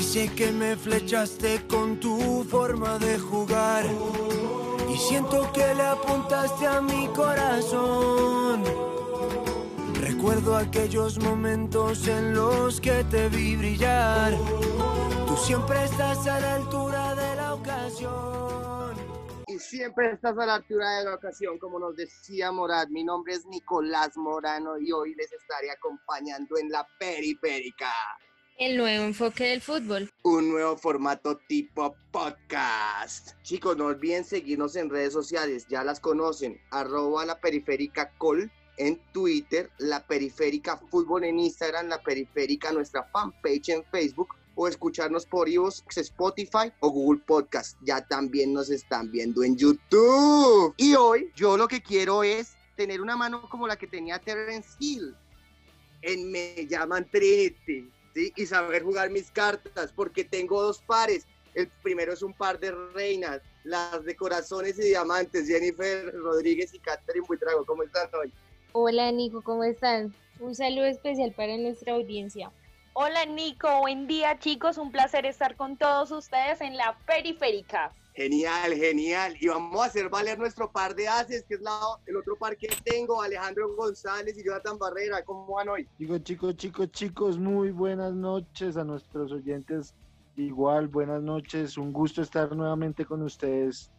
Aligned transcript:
Ese 0.00 0.34
que 0.34 0.50
me 0.50 0.76
flechaste 0.76 1.66
con 1.68 2.00
tu 2.00 2.42
forma 2.44 2.98
de 2.98 3.18
jugar. 3.18 3.84
Y 4.88 4.96
siento 4.96 5.52
que 5.52 5.74
le 5.74 5.82
apuntaste 5.82 6.66
a 6.66 6.80
mi 6.80 7.06
corazón. 7.08 8.64
Recuerdo 10.00 10.56
aquellos 10.56 11.18
momentos 11.18 12.08
en 12.08 12.34
los 12.34 12.80
que 12.80 13.04
te 13.10 13.28
vi 13.28 13.56
brillar. 13.56 14.32
Tú 15.26 15.36
siempre 15.36 15.84
estás 15.84 16.26
a 16.26 16.40
la 16.40 16.54
altura 16.54 17.14
de 17.14 17.36
la 17.36 17.54
ocasión. 17.54 18.94
Y 19.48 19.58
siempre 19.58 20.12
estás 20.12 20.36
a 20.38 20.46
la 20.46 20.54
altura 20.54 20.96
de 20.96 21.04
la 21.04 21.14
ocasión, 21.14 21.58
como 21.58 21.78
nos 21.78 21.94
decía 21.94 22.50
Morad. 22.50 22.88
Mi 22.88 23.04
nombre 23.04 23.34
es 23.34 23.44
Nicolás 23.44 24.16
Morano 24.16 24.78
y 24.78 24.92
hoy 24.92 25.14
les 25.14 25.30
estaré 25.30 25.70
acompañando 25.70 26.56
en 26.56 26.70
la 26.70 26.88
periférica. 26.98 27.92
El 28.60 28.76
nuevo 28.76 29.06
enfoque 29.06 29.44
del 29.44 29.62
fútbol. 29.62 30.10
Un 30.22 30.50
nuevo 30.50 30.76
formato 30.76 31.38
tipo 31.48 31.96
podcast. 32.10 33.30
Chicos, 33.42 33.74
no 33.78 33.86
olviden 33.86 34.22
seguirnos 34.22 34.76
en 34.76 34.90
redes 34.90 35.14
sociales, 35.14 35.66
ya 35.70 35.82
las 35.82 35.98
conocen. 35.98 36.60
Arroba 36.70 37.24
la 37.24 37.40
periférica 37.40 38.10
col 38.18 38.52
en 38.76 39.00
Twitter, 39.14 39.70
la 39.78 40.06
periférica 40.06 40.76
fútbol 40.76 41.24
en 41.24 41.40
Instagram, 41.40 41.88
la 41.88 42.02
periférica 42.02 42.70
nuestra 42.70 43.04
fanpage 43.04 43.70
en 43.70 43.82
Facebook 43.84 44.28
o 44.54 44.68
escucharnos 44.68 45.24
por 45.24 45.48
iVoox, 45.48 45.96
Spotify 45.96 46.70
o 46.80 46.90
Google 46.90 47.22
Podcast. 47.26 47.78
Ya 47.80 48.06
también 48.06 48.52
nos 48.52 48.68
están 48.68 49.10
viendo 49.10 49.42
en 49.42 49.56
YouTube. 49.56 50.74
Y 50.76 50.94
hoy 50.96 51.30
yo 51.34 51.56
lo 51.56 51.66
que 51.66 51.80
quiero 51.82 52.22
es 52.22 52.52
tener 52.76 53.00
una 53.00 53.16
mano 53.16 53.48
como 53.48 53.66
la 53.66 53.76
que 53.76 53.86
tenía 53.86 54.18
Terence 54.18 54.68
Hill 54.78 55.16
en 56.02 56.30
Me 56.30 56.66
llaman 56.66 57.08
Trinity 57.10 57.90
¿sí? 58.14 58.32
y 58.36 58.46
saber 58.46 58.82
jugar 58.82 59.10
mis 59.10 59.30
cartas, 59.30 59.92
porque 59.92 60.24
tengo 60.24 60.62
dos 60.62 60.80
pares. 60.82 61.26
El 61.54 61.68
primero 61.82 62.12
es 62.12 62.22
un 62.22 62.32
par 62.32 62.60
de 62.60 62.70
reinas, 62.70 63.40
las 63.64 64.04
de 64.04 64.14
corazones 64.14 64.78
y 64.78 64.82
diamantes, 64.82 65.48
Jennifer 65.48 66.12
Rodríguez 66.14 66.72
y 66.74 66.78
Catherine 66.78 67.26
Buitrago. 67.26 67.64
¿Cómo 67.66 67.82
están 67.82 68.08
hoy? 68.14 68.32
Hola 68.72 69.10
Nico, 69.10 69.42
¿cómo 69.42 69.64
están? 69.64 70.14
Un 70.38 70.54
saludo 70.54 70.86
especial 70.86 71.32
para 71.32 71.56
nuestra 71.56 71.94
audiencia. 71.94 72.52
Hola 72.92 73.24
Nico, 73.24 73.68
buen 73.80 74.08
día 74.08 74.38
chicos, 74.40 74.76
un 74.76 74.90
placer 74.90 75.24
estar 75.24 75.54
con 75.56 75.76
todos 75.76 76.10
ustedes 76.10 76.60
en 76.60 76.76
la 76.76 76.98
periférica. 77.06 77.92
Genial, 78.14 78.74
genial. 78.74 79.36
Y 79.40 79.46
vamos 79.46 79.80
a 79.80 79.84
hacer 79.84 80.08
valer 80.08 80.38
nuestro 80.38 80.70
par 80.70 80.96
de 80.96 81.06
haces, 81.06 81.44
que 81.44 81.54
es 81.54 81.60
la, 81.60 81.78
el 82.06 82.16
otro 82.16 82.36
par 82.36 82.56
que 82.56 82.66
tengo, 82.84 83.22
Alejandro 83.22 83.74
González 83.76 84.36
y 84.36 84.44
Jonathan 84.44 84.76
Barrera. 84.76 85.24
¿Cómo 85.24 85.54
van 85.54 85.68
hoy? 85.68 85.88
Chicos, 85.98 86.24
chicos, 86.24 86.56
chicos, 86.56 86.90
chicos, 86.90 87.38
muy 87.38 87.70
buenas 87.70 88.12
noches 88.12 88.76
a 88.76 88.82
nuestros 88.82 89.30
oyentes. 89.30 89.94
Igual, 90.36 90.88
buenas 90.88 91.22
noches. 91.22 91.78
Un 91.78 91.92
gusto 91.92 92.22
estar 92.22 92.54
nuevamente 92.56 93.04
con 93.04 93.22
ustedes 93.22 93.90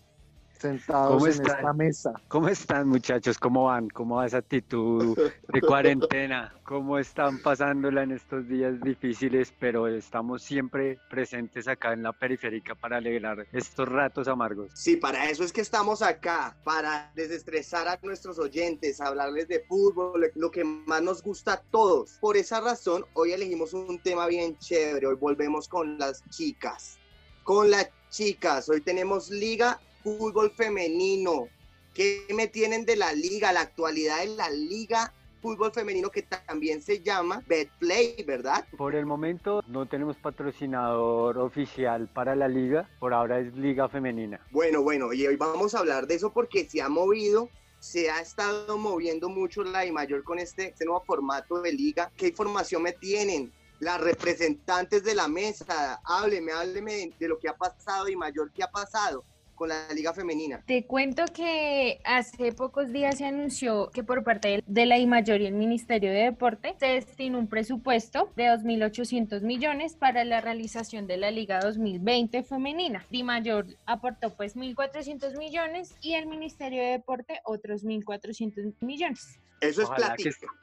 sentados 0.61 1.23
en 1.23 1.45
esta 1.45 1.73
mesa. 1.73 2.13
¿Cómo 2.27 2.47
están 2.47 2.87
muchachos? 2.87 3.37
¿Cómo 3.37 3.65
van? 3.65 3.89
¿Cómo 3.89 4.17
va 4.17 4.27
esa 4.27 4.37
actitud 4.37 5.17
de 5.51 5.61
cuarentena? 5.61 6.53
¿Cómo 6.63 6.97
están 6.99 7.41
pasándola 7.41 8.03
en 8.03 8.11
estos 8.11 8.47
días 8.47 8.79
difíciles? 8.81 9.53
Pero 9.59 9.87
estamos 9.87 10.43
siempre 10.43 10.99
presentes 11.09 11.67
acá 11.67 11.93
en 11.93 12.03
la 12.03 12.13
periférica 12.13 12.75
para 12.75 12.97
alegrar 12.97 13.45
estos 13.51 13.89
ratos 13.89 14.27
amargos. 14.27 14.71
Sí, 14.73 14.95
para 14.95 15.29
eso 15.29 15.43
es 15.43 15.51
que 15.51 15.61
estamos 15.61 16.01
acá, 16.01 16.55
para 16.63 17.11
desestresar 17.15 17.87
a 17.87 17.99
nuestros 18.03 18.39
oyentes, 18.39 19.01
hablarles 19.01 19.47
de 19.47 19.61
fútbol, 19.67 20.31
lo 20.35 20.51
que 20.51 20.63
más 20.63 21.01
nos 21.01 21.23
gusta 21.23 21.53
a 21.53 21.61
todos. 21.61 22.17
Por 22.21 22.37
esa 22.37 22.61
razón, 22.61 23.03
hoy 23.13 23.33
elegimos 23.33 23.73
un 23.73 23.99
tema 23.99 24.27
bien 24.27 24.57
chévere. 24.57 25.07
Hoy 25.07 25.15
volvemos 25.15 25.67
con 25.67 25.97
las 25.97 26.23
chicas. 26.29 26.99
Con 27.43 27.71
las 27.71 27.89
chicas, 28.09 28.69
hoy 28.69 28.81
tenemos 28.81 29.31
Liga 29.31 29.79
fútbol 30.03 30.51
femenino. 30.51 31.47
¿Qué 31.93 32.25
me 32.33 32.47
tienen 32.47 32.85
de 32.85 32.95
la 32.95 33.13
liga, 33.13 33.51
la 33.51 33.61
actualidad 33.61 34.19
de 34.19 34.27
la 34.27 34.49
liga 34.49 35.13
fútbol 35.41 35.71
femenino 35.73 36.09
que 36.09 36.21
también 36.21 36.81
se 36.81 37.01
llama 37.01 37.43
Betplay, 37.47 38.23
¿verdad? 38.25 38.65
Por 38.77 38.95
el 38.95 39.05
momento 39.05 39.61
no 39.67 39.87
tenemos 39.87 40.15
patrocinador 40.17 41.37
oficial 41.39 42.07
para 42.07 42.35
la 42.35 42.47
liga, 42.47 42.87
por 42.99 43.13
ahora 43.13 43.39
es 43.39 43.53
liga 43.55 43.89
femenina. 43.89 44.39
Bueno, 44.51 44.83
bueno, 44.83 45.11
y 45.11 45.25
hoy 45.25 45.35
vamos 45.35 45.73
a 45.73 45.79
hablar 45.79 46.07
de 46.07 46.15
eso 46.15 46.31
porque 46.31 46.69
se 46.69 46.81
ha 46.81 46.89
movido 46.89 47.49
se 47.79 48.11
ha 48.11 48.21
estado 48.21 48.77
moviendo 48.77 49.27
mucho 49.27 49.63
la 49.63 49.83
I 49.83 49.91
mayor 49.91 50.23
con 50.23 50.37
este, 50.37 50.67
este, 50.67 50.85
nuevo 50.85 51.01
formato 51.03 51.63
de 51.63 51.73
liga. 51.73 52.11
¿Qué 52.15 52.27
información 52.27 52.83
me 52.83 52.91
tienen? 52.91 53.51
Las 53.79 53.99
representantes 53.99 55.03
de 55.03 55.15
la 55.15 55.27
mesa, 55.27 55.99
hábleme, 56.05 56.51
hábleme 56.51 57.11
de 57.19 57.27
lo 57.27 57.39
que 57.39 57.49
ha 57.49 57.57
pasado 57.57 58.07
y 58.07 58.15
mayor 58.15 58.51
qué 58.51 58.61
ha 58.61 58.69
pasado 58.69 59.23
con 59.61 59.69
la 59.69 59.93
Liga 59.93 60.11
Femenina? 60.11 60.63
Te 60.65 60.87
cuento 60.87 61.23
que 61.31 62.01
hace 62.03 62.51
pocos 62.51 62.91
días 62.91 63.19
se 63.19 63.25
anunció 63.25 63.91
que 63.91 64.03
por 64.03 64.23
parte 64.23 64.63
de 64.65 64.85
la 64.87 64.97
IMAYOR 64.97 65.39
y 65.39 65.45
el 65.45 65.53
Ministerio 65.53 66.09
de 66.09 66.23
Deporte 66.23 66.73
se 66.79 66.87
destinó 66.87 67.37
un 67.37 67.47
presupuesto 67.47 68.31
de 68.35 68.45
2.800 68.45 69.41
millones 69.41 69.93
para 69.93 70.25
la 70.25 70.41
realización 70.41 71.05
de 71.05 71.17
la 71.17 71.29
Liga 71.29 71.59
2020 71.59 72.41
femenina. 72.41 73.05
IMAYOR 73.11 73.67
aportó 73.85 74.35
pues 74.35 74.55
1.400 74.55 75.37
millones 75.37 75.93
y 76.01 76.15
el 76.15 76.25
Ministerio 76.25 76.81
de 76.81 76.89
Deporte 76.93 77.39
otros 77.43 77.85
1.400 77.85 78.73
millones. 78.79 79.39
Eso 79.59 79.83
es 79.83 79.89
plata. 79.91 80.15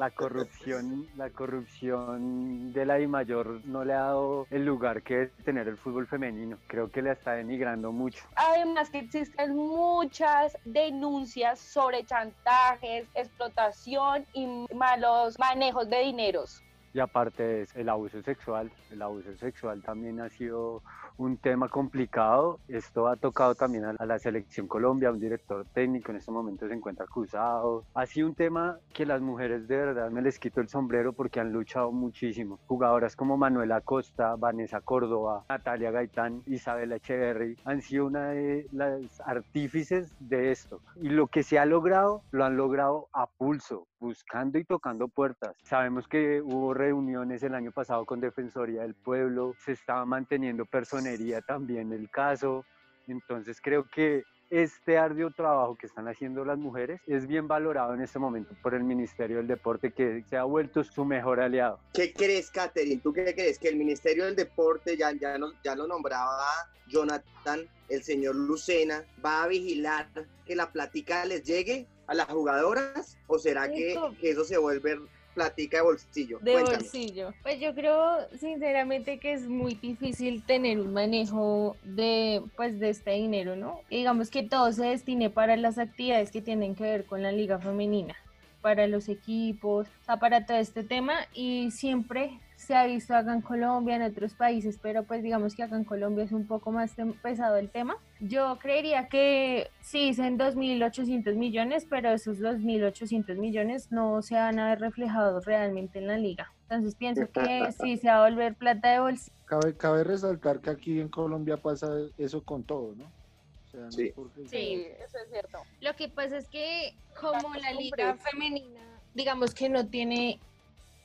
La, 0.00 0.08
corrupción, 0.08 1.06
la 1.14 1.28
corrupción 1.28 2.72
de 2.72 2.86
la 2.86 2.98
I 2.98 3.06
mayor 3.06 3.60
no 3.66 3.84
le 3.84 3.92
ha 3.92 3.98
dado 3.98 4.46
el 4.48 4.64
lugar 4.64 5.02
que 5.02 5.24
es 5.24 5.32
tener 5.44 5.68
el 5.68 5.76
fútbol 5.76 6.06
femenino. 6.06 6.56
Creo 6.68 6.90
que 6.90 7.02
le 7.02 7.12
está 7.12 7.32
denigrando 7.32 7.92
mucho. 7.92 8.24
Además 8.34 8.88
que 8.88 9.00
existen 9.00 9.54
muchas 9.54 10.56
denuncias 10.64 11.58
sobre 11.58 12.02
chantajes, 12.06 13.08
explotación 13.14 14.24
y 14.32 14.46
malos 14.74 15.38
manejos 15.38 15.90
de 15.90 16.00
dineros 16.00 16.62
Y 16.94 17.00
aparte 17.00 17.60
eso, 17.60 17.78
el 17.78 17.90
abuso 17.90 18.22
sexual, 18.22 18.72
el 18.90 19.02
abuso 19.02 19.36
sexual 19.36 19.82
también 19.82 20.18
ha 20.22 20.30
sido 20.30 20.82
un 21.16 21.36
tema 21.36 21.68
complicado. 21.68 22.60
Esto 22.68 23.08
ha 23.08 23.16
tocado 23.16 23.54
también 23.54 23.84
a 23.84 24.06
la 24.06 24.18
selección 24.18 24.66
Colombia, 24.66 25.10
un 25.10 25.20
director 25.20 25.66
técnico 25.72 26.10
en 26.10 26.18
este 26.18 26.30
momento 26.30 26.66
se 26.68 26.74
encuentra 26.74 27.04
acusado. 27.04 27.84
Ha 27.94 28.06
sido 28.06 28.28
un 28.28 28.34
tema 28.34 28.78
que 28.92 29.06
las 29.06 29.20
mujeres 29.20 29.68
de 29.68 29.76
verdad 29.76 30.10
me 30.10 30.22
les 30.22 30.38
quito 30.38 30.60
el 30.60 30.68
sombrero 30.68 31.12
porque 31.12 31.40
han 31.40 31.52
luchado 31.52 31.92
muchísimo. 31.92 32.58
Jugadoras 32.66 33.16
como 33.16 33.36
Manuela 33.36 33.80
Costa, 33.80 34.36
Vanessa 34.36 34.80
Córdoba, 34.80 35.44
Natalia 35.48 35.90
Gaitán, 35.90 36.42
Isabela 36.46 36.96
Echeverry 36.96 37.56
han 37.64 37.82
sido 37.82 38.06
una 38.06 38.30
de 38.30 38.66
las 38.72 39.20
artífices 39.20 40.14
de 40.20 40.50
esto. 40.50 40.80
Y 40.96 41.08
lo 41.08 41.26
que 41.26 41.42
se 41.42 41.58
ha 41.58 41.66
logrado, 41.66 42.22
lo 42.30 42.44
han 42.44 42.56
logrado 42.56 43.08
a 43.12 43.26
pulso, 43.26 43.86
buscando 44.00 44.58
y 44.58 44.64
tocando 44.64 45.08
puertas. 45.08 45.54
Sabemos 45.62 46.08
que 46.08 46.40
hubo 46.40 46.74
reuniones 46.74 47.42
el 47.42 47.54
año 47.54 47.70
pasado 47.70 48.04
con 48.06 48.20
Defensoría 48.20 48.82
del 48.82 48.94
Pueblo, 48.94 49.54
se 49.64 49.72
estaba 49.72 50.04
manteniendo 50.06 50.64
personería 50.64 51.42
también 51.42 51.92
el 51.92 52.10
caso, 52.10 52.64
entonces 53.06 53.60
creo 53.60 53.84
que 53.84 54.24
este 54.50 54.98
arduo 54.98 55.30
trabajo 55.30 55.76
que 55.76 55.86
están 55.86 56.08
haciendo 56.08 56.44
las 56.44 56.58
mujeres 56.58 57.00
es 57.06 57.28
bien 57.28 57.46
valorado 57.46 57.94
en 57.94 58.00
este 58.00 58.18
momento 58.18 58.52
por 58.62 58.74
el 58.74 58.82
Ministerio 58.82 59.36
del 59.36 59.46
Deporte, 59.46 59.92
que 59.92 60.24
se 60.28 60.36
ha 60.36 60.42
vuelto 60.42 60.82
su 60.82 61.04
mejor 61.04 61.40
aliado. 61.40 61.78
¿Qué 61.94 62.12
crees, 62.12 62.50
Catherine? 62.50 63.00
¿Tú 63.00 63.12
qué 63.12 63.32
crees? 63.32 63.60
Que 63.60 63.68
el 63.68 63.76
Ministerio 63.76 64.24
del 64.24 64.34
Deporte, 64.34 64.96
ya, 64.96 65.12
ya, 65.12 65.38
ya 65.62 65.76
lo 65.76 65.86
nombraba 65.86 66.48
Jonathan, 66.88 67.68
el 67.88 68.02
señor 68.02 68.34
Lucena, 68.34 69.04
va 69.24 69.44
a 69.44 69.46
vigilar 69.46 70.08
que 70.44 70.56
la 70.56 70.72
plática 70.72 71.24
les 71.24 71.44
llegue 71.44 71.86
a 72.10 72.14
las 72.14 72.26
jugadoras? 72.26 73.16
¿O 73.28 73.38
será 73.38 73.70
que, 73.70 73.96
que 74.20 74.30
eso 74.30 74.44
se 74.44 74.58
vuelve 74.58 74.98
platica 75.32 75.76
de 75.76 75.84
bolsillo. 75.84 76.38
De 76.40 76.60
bolsillo. 76.60 77.32
Pues 77.44 77.60
yo 77.60 77.72
creo 77.72 78.18
sinceramente 78.36 79.20
que 79.20 79.32
es 79.32 79.46
muy 79.46 79.74
difícil 79.74 80.42
tener 80.44 80.80
un 80.80 80.92
manejo 80.92 81.76
de 81.84 82.42
pues 82.56 82.80
de 82.80 82.90
este 82.90 83.12
dinero, 83.12 83.54
¿no? 83.54 83.80
Digamos 83.88 84.28
que 84.28 84.42
todo 84.42 84.72
se 84.72 84.86
destine 84.86 85.30
para 85.30 85.56
las 85.56 85.78
actividades 85.78 86.32
que 86.32 86.42
tienen 86.42 86.74
que 86.74 86.82
ver 86.82 87.04
con 87.06 87.22
la 87.22 87.30
liga 87.30 87.60
femenina, 87.60 88.16
para 88.60 88.88
los 88.88 89.08
equipos, 89.08 89.86
o 89.86 90.04
sea, 90.04 90.16
para 90.18 90.46
todo 90.46 90.56
este 90.56 90.82
tema 90.82 91.14
y 91.32 91.70
siempre 91.70 92.40
se 92.60 92.74
ha 92.74 92.84
visto 92.84 93.16
acá 93.16 93.32
en 93.32 93.40
Colombia, 93.40 93.96
en 93.96 94.02
otros 94.02 94.34
países, 94.34 94.78
pero 94.82 95.04
pues 95.04 95.22
digamos 95.22 95.54
que 95.54 95.62
acá 95.62 95.76
en 95.76 95.84
Colombia 95.84 96.24
es 96.24 96.32
un 96.32 96.46
poco 96.46 96.70
más 96.70 96.94
pesado 97.22 97.56
el 97.56 97.70
tema. 97.70 97.96
Yo 98.20 98.58
creería 98.58 99.08
que 99.08 99.70
sí, 99.80 100.12
son 100.12 100.38
2.800 100.38 101.36
millones, 101.36 101.86
pero 101.88 102.10
esos 102.10 102.38
2.800 102.38 103.34
millones 103.36 103.90
no 103.90 104.20
se 104.20 104.34
van 104.34 104.58
a 104.58 104.68
ver 104.68 104.80
reflejados 104.80 105.46
realmente 105.46 106.00
en 106.00 106.06
la 106.06 106.18
liga. 106.18 106.52
Entonces 106.64 106.94
pienso 106.94 107.30
que 107.32 107.72
sí 107.80 107.96
se 107.96 108.08
va 108.08 108.26
a 108.26 108.28
volver 108.28 108.54
plata 108.54 108.92
de 108.92 109.00
bolsillo. 109.00 109.34
Cabe, 109.46 109.74
cabe 109.74 110.04
resaltar 110.04 110.60
que 110.60 110.68
aquí 110.68 111.00
en 111.00 111.08
Colombia 111.08 111.56
pasa 111.56 111.88
eso 112.18 112.44
con 112.44 112.62
todo, 112.62 112.94
¿no? 112.94 113.90
sí. 113.90 114.12
sí, 114.50 114.86
eso 115.02 115.16
es 115.16 115.30
cierto. 115.30 115.60
Lo 115.80 115.96
que 115.96 116.10
pasa 116.10 116.36
es 116.36 116.48
que 116.48 116.94
como 117.18 117.54
la 117.54 117.72
liga 117.72 118.16
femenina, 118.16 118.80
digamos 119.14 119.54
que 119.54 119.70
no 119.70 119.86
tiene 119.86 120.40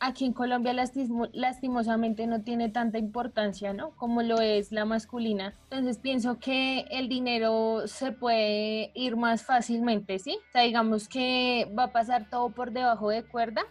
aquí 0.06 0.26
en 0.26 0.34
Colombia 0.34 0.74
lastimosamente 1.34 2.28
no 2.28 2.44
tiene 2.44 2.70
tanta 2.70 2.98
importancia, 2.98 3.74
¿no? 3.74 3.96
Como 3.96 4.22
lo 4.22 4.40
es 4.40 4.72
la 4.72 4.86
masculina. 4.86 5.56
Entonces 5.64 5.98
pienso 5.98 6.40
que 6.40 6.86
el 6.92 7.10
dinero 7.10 7.88
se 7.88 8.12
puede 8.12 8.92
ir 8.94 9.18
más 9.18 9.44
fácilmente, 9.44 10.20
¿sí? 10.20 10.38
O 10.50 10.52
sea, 10.52 10.62
digamos 10.62 11.08
que 11.08 11.72
va 11.78 11.86
a 11.86 11.92
pasar 11.92 12.30
todo 12.30 12.50
por 12.50 12.72
debajo 12.72 13.10
de 13.10 13.24
cuerda. 13.24 13.64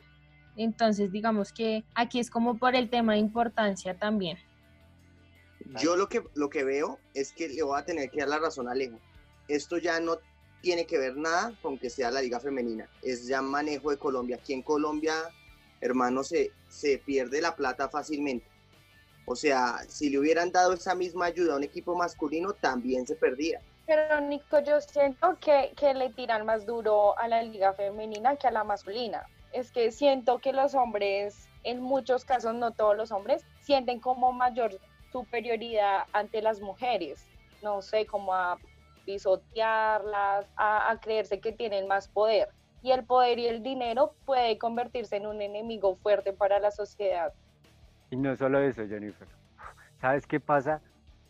Entonces, 0.57 1.11
digamos 1.11 1.53
que 1.53 1.85
aquí 1.95 2.21
es 2.21 2.31
como 2.31 2.59
por 2.59 2.77
el 2.77 2.89
tema 2.89 3.15
de 3.15 3.19
importancia 3.19 3.99
también. 3.99 4.39
Yo 5.81 5.97
lo 5.97 6.09
que, 6.09 6.23
lo 6.35 6.51
que 6.51 6.63
veo 6.63 6.99
es 7.15 7.33
que 7.33 7.49
le 7.49 7.63
voy 7.63 7.79
a 7.79 7.85
tener 7.85 8.11
que 8.11 8.21
dar 8.21 8.29
la 8.29 8.39
razón 8.39 8.69
a 8.69 8.73
Alejo. 8.73 8.99
Esto 9.49 9.79
ya 9.79 9.99
no 10.01 10.19
tiene 10.61 10.87
que 10.87 10.99
ver 10.99 11.17
nada 11.17 11.53
con 11.61 11.79
que 11.79 11.91
sea 11.91 12.11
la 12.11 12.23
liga 12.23 12.39
femenina. 12.39 12.89
Es 13.03 13.27
ya 13.27 13.43
manejo 13.43 13.91
de 13.91 13.99
Colombia. 13.99 14.37
Aquí 14.37 14.53
en 14.53 14.63
Colombia 14.63 15.15
hermano, 15.85 16.25
se, 16.25 16.51
se 16.69 16.99
pierde 16.99 17.43
la 17.43 17.55
plata 17.55 17.91
fácilmente. 17.91 18.47
O 19.27 19.37
sea, 19.37 19.79
si 19.87 20.09
le 20.09 20.19
hubieran 20.19 20.51
dado 20.51 20.73
esa 20.73 20.95
misma 20.95 21.27
ayuda 21.27 21.55
a 21.55 21.57
un 21.57 21.63
equipo 21.63 21.95
masculino, 21.95 22.55
también 22.55 23.07
se 23.07 23.15
perdía. 23.17 23.61
Pero 23.87 24.21
Nico, 24.23 24.61
yo 24.61 24.81
siento 24.81 25.37
que, 25.41 25.73
que 25.77 25.93
le 25.93 26.09
tiran 26.11 26.47
más 26.47 26.65
duro 26.65 27.19
a 27.19 27.29
la 27.29 27.43
liga 27.43 27.75
femenina 27.75 28.37
que 28.37 28.47
a 28.47 28.51
la 28.51 28.65
masculina. 28.65 29.27
Es 29.53 29.71
que 29.71 29.93
siento 29.93 30.39
que 30.39 30.55
los 30.55 30.75
hombres, 30.75 31.49
en 31.65 31.83
muchos 31.83 32.25
casos, 32.25 32.55
no 32.55 32.71
todos 32.71 32.97
los 32.97 33.13
hombres, 33.13 33.45
sienten 33.61 34.01
como 34.01 34.33
mayor 34.33 34.79
superioridad 35.13 36.05
ante 36.13 36.41
las 36.41 36.61
mujeres. 36.61 37.27
No 37.63 37.83
sé, 37.83 38.07
como 38.07 38.33
a 38.35 38.59
pisotearlas, 39.05 40.47
a, 40.57 40.91
a 40.91 41.01
creerse 41.01 41.41
que 41.41 41.53
tienen 41.53 41.87
más 41.87 42.09
poder 42.09 42.49
y 42.85 42.93
el 42.93 43.05
poder 43.07 43.39
y 43.39 43.47
el 43.47 43.63
dinero 43.63 44.15
puede 44.27 44.59
convertirse 44.59 45.17
en 45.17 45.27
un 45.27 45.41
enemigo 45.41 45.97
fuerte 45.97 46.35
para 46.35 46.61
la 46.61 46.71
sociedad. 46.71 47.33
Y 48.11 48.17
no 48.17 48.37
solo 48.37 48.59
eso, 48.59 48.87
Jennifer. 48.87 49.27
¿Sabes 50.03 50.27
qué 50.27 50.39
pasa? 50.39 50.83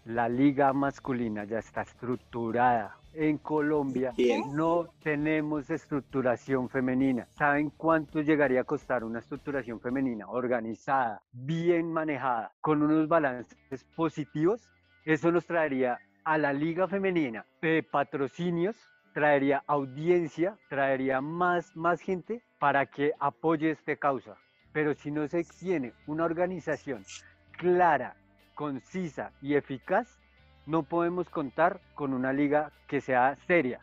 La 0.04 0.28
liga 0.28 0.72
masculina 0.72 1.44
ya 1.44 1.60
está 1.60 1.82
estructurada. 1.82 2.98
En 3.12 3.38
Colombia 3.38 4.12
no 4.52 4.88
tenemos 5.04 5.70
estructuración 5.70 6.68
femenina. 6.68 7.28
¿Saben 7.38 7.70
cuánto 7.70 8.20
llegaría 8.20 8.62
a 8.62 8.64
costar 8.64 9.04
una 9.04 9.20
estructuración 9.20 9.78
femenina 9.78 10.28
organizada, 10.28 11.22
bien 11.30 11.92
manejada, 11.92 12.50
con 12.60 12.82
unos 12.82 13.06
balances 13.06 13.84
positivos? 13.94 14.68
Eso 15.04 15.30
nos 15.30 15.46
traería 15.46 16.00
a 16.24 16.36
la 16.36 16.52
liga 16.52 16.88
femenina 16.88 17.46
de 17.62 17.84
patrocinios 17.84 18.76
traería 19.14 19.62
audiencia, 19.68 20.58
traería 20.68 21.20
más, 21.22 21.74
más 21.76 22.00
gente 22.00 22.42
para 22.58 22.84
que 22.84 23.12
apoye 23.20 23.70
esta 23.70 23.96
causa. 23.96 24.36
Pero 24.72 24.92
si 24.94 25.10
no 25.10 25.26
se 25.28 25.44
tiene 25.44 25.92
una 26.06 26.24
organización 26.24 27.04
clara, 27.52 28.16
concisa 28.54 29.30
y 29.40 29.54
eficaz, 29.54 30.18
no 30.66 30.82
podemos 30.82 31.30
contar 31.30 31.80
con 31.94 32.12
una 32.12 32.32
liga 32.32 32.72
que 32.88 33.00
sea 33.00 33.36
seria. 33.46 33.80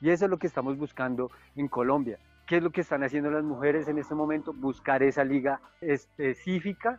Y 0.00 0.10
eso 0.10 0.24
es 0.24 0.30
lo 0.30 0.38
que 0.38 0.48
estamos 0.48 0.76
buscando 0.76 1.30
en 1.54 1.68
Colombia. 1.68 2.18
¿Qué 2.46 2.56
es 2.56 2.62
lo 2.62 2.70
que 2.70 2.80
están 2.80 3.04
haciendo 3.04 3.30
las 3.30 3.44
mujeres 3.44 3.86
en 3.86 3.98
este 3.98 4.16
momento? 4.16 4.52
Buscar 4.52 5.04
esa 5.04 5.22
liga 5.22 5.60
específica 5.80 6.98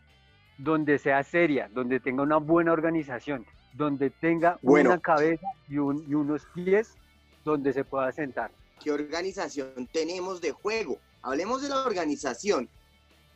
donde 0.58 0.98
sea 0.98 1.22
seria, 1.24 1.70
donde 1.74 2.00
tenga 2.00 2.24
una 2.24 2.38
buena 2.38 2.72
organización, 2.72 3.46
donde 3.74 4.10
tenga 4.10 4.58
una 4.62 5.00
cabeza 5.00 5.48
y, 5.68 5.74
y 5.74 5.78
unos 6.14 6.46
pies 6.54 6.96
donde 7.44 7.74
se 7.74 7.84
pueda 7.84 8.12
sentar. 8.12 8.52
¿Qué 8.84 8.92
organización 8.92 9.88
tenemos 9.92 10.42
de 10.42 10.52
juego? 10.52 11.00
Hablemos 11.22 11.62
de 11.62 11.70
la 11.70 11.86
organización. 11.86 12.70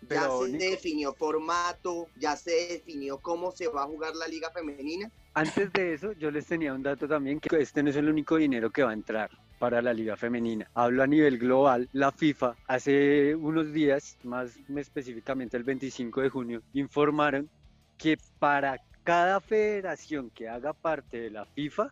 Ya 0.10 0.30
se 0.30 0.58
definió 0.58 1.14
formato, 1.14 2.08
ya 2.18 2.36
se 2.36 2.52
definió 2.52 3.18
cómo 3.18 3.52
se 3.52 3.68
va 3.68 3.84
a 3.84 3.88
jugar 3.88 4.16
la 4.16 4.28
liga 4.28 4.52
femenina. 4.52 5.12
Antes 5.34 5.72
de 5.74 5.94
eso, 5.94 6.14
yo 6.14 6.30
les 6.32 6.46
tenía 6.46 6.74
un 6.74 6.84
dato 6.84 7.08
también, 7.08 7.40
que 7.40 7.60
este 7.60 7.82
no 7.82 7.90
es 7.90 7.96
el 7.96 8.10
único 8.10 8.38
dinero 8.38 8.70
que 8.70 8.84
va 8.84 8.92
a 8.92 8.94
entrar 8.94 9.30
para 9.60 9.82
la 9.82 9.94
liga 9.94 10.16
femenina. 10.16 10.70
Hablo 10.74 11.04
a 11.04 11.08
nivel 11.08 11.38
global, 11.38 11.90
la 11.94 12.12
FIFA 12.12 12.56
hace 12.68 13.36
unos 13.36 13.74
días, 13.74 14.18
más 14.24 14.58
específicamente 14.76 15.58
el 15.58 15.64
25 15.64 16.22
de 16.22 16.30
junio, 16.30 16.62
informaron 16.74 17.50
que 17.98 18.18
para 18.40 18.80
cada 19.04 19.40
federación 19.40 20.30
que 20.30 20.48
haga 20.48 20.74
parte 20.74 21.20
de 21.20 21.32
la 21.32 21.46
FIFA 21.46 21.92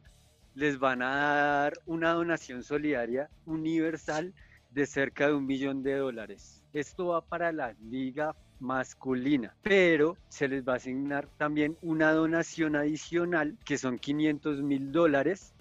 les 0.56 0.80
van 0.80 1.02
a 1.02 1.16
dar 1.16 1.74
una 1.86 2.12
donación 2.12 2.64
solidaria 2.64 3.30
universal 3.46 4.34
de 4.72 4.86
cerca 4.86 5.28
de 5.28 5.34
un 5.34 5.46
millón 5.46 5.84
de 5.84 5.96
dólares. 5.96 6.64
Esto 6.74 7.08
va 7.08 7.22
para 7.22 7.52
la 7.52 7.74
liga 7.90 8.36
masculina, 8.60 9.54
pero 9.62 10.18
se 10.30 10.48
les 10.48 10.68
va 10.68 10.74
a 10.74 10.76
asignar 10.78 11.28
también 11.38 11.78
una 11.82 12.12
donación 12.12 12.76
adicional 12.76 13.58
que 13.66 13.78
son 13.78 14.00
500 14.00 14.62
mil 14.62 14.92
dólares 14.92 15.54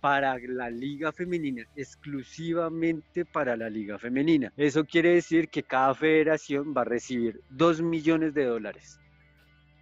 para 0.00 0.38
la 0.38 0.70
liga 0.70 1.12
femenina, 1.12 1.64
exclusivamente 1.76 3.24
para 3.24 3.56
la 3.56 3.68
liga 3.68 3.98
femenina. 3.98 4.52
Eso 4.56 4.84
quiere 4.84 5.14
decir 5.14 5.48
que 5.48 5.62
cada 5.62 5.94
federación 5.94 6.74
va 6.74 6.82
a 6.82 6.86
recibir 6.86 7.40
2 7.50 7.82
millones 7.82 8.34
de 8.34 8.44
dólares. 8.44 8.99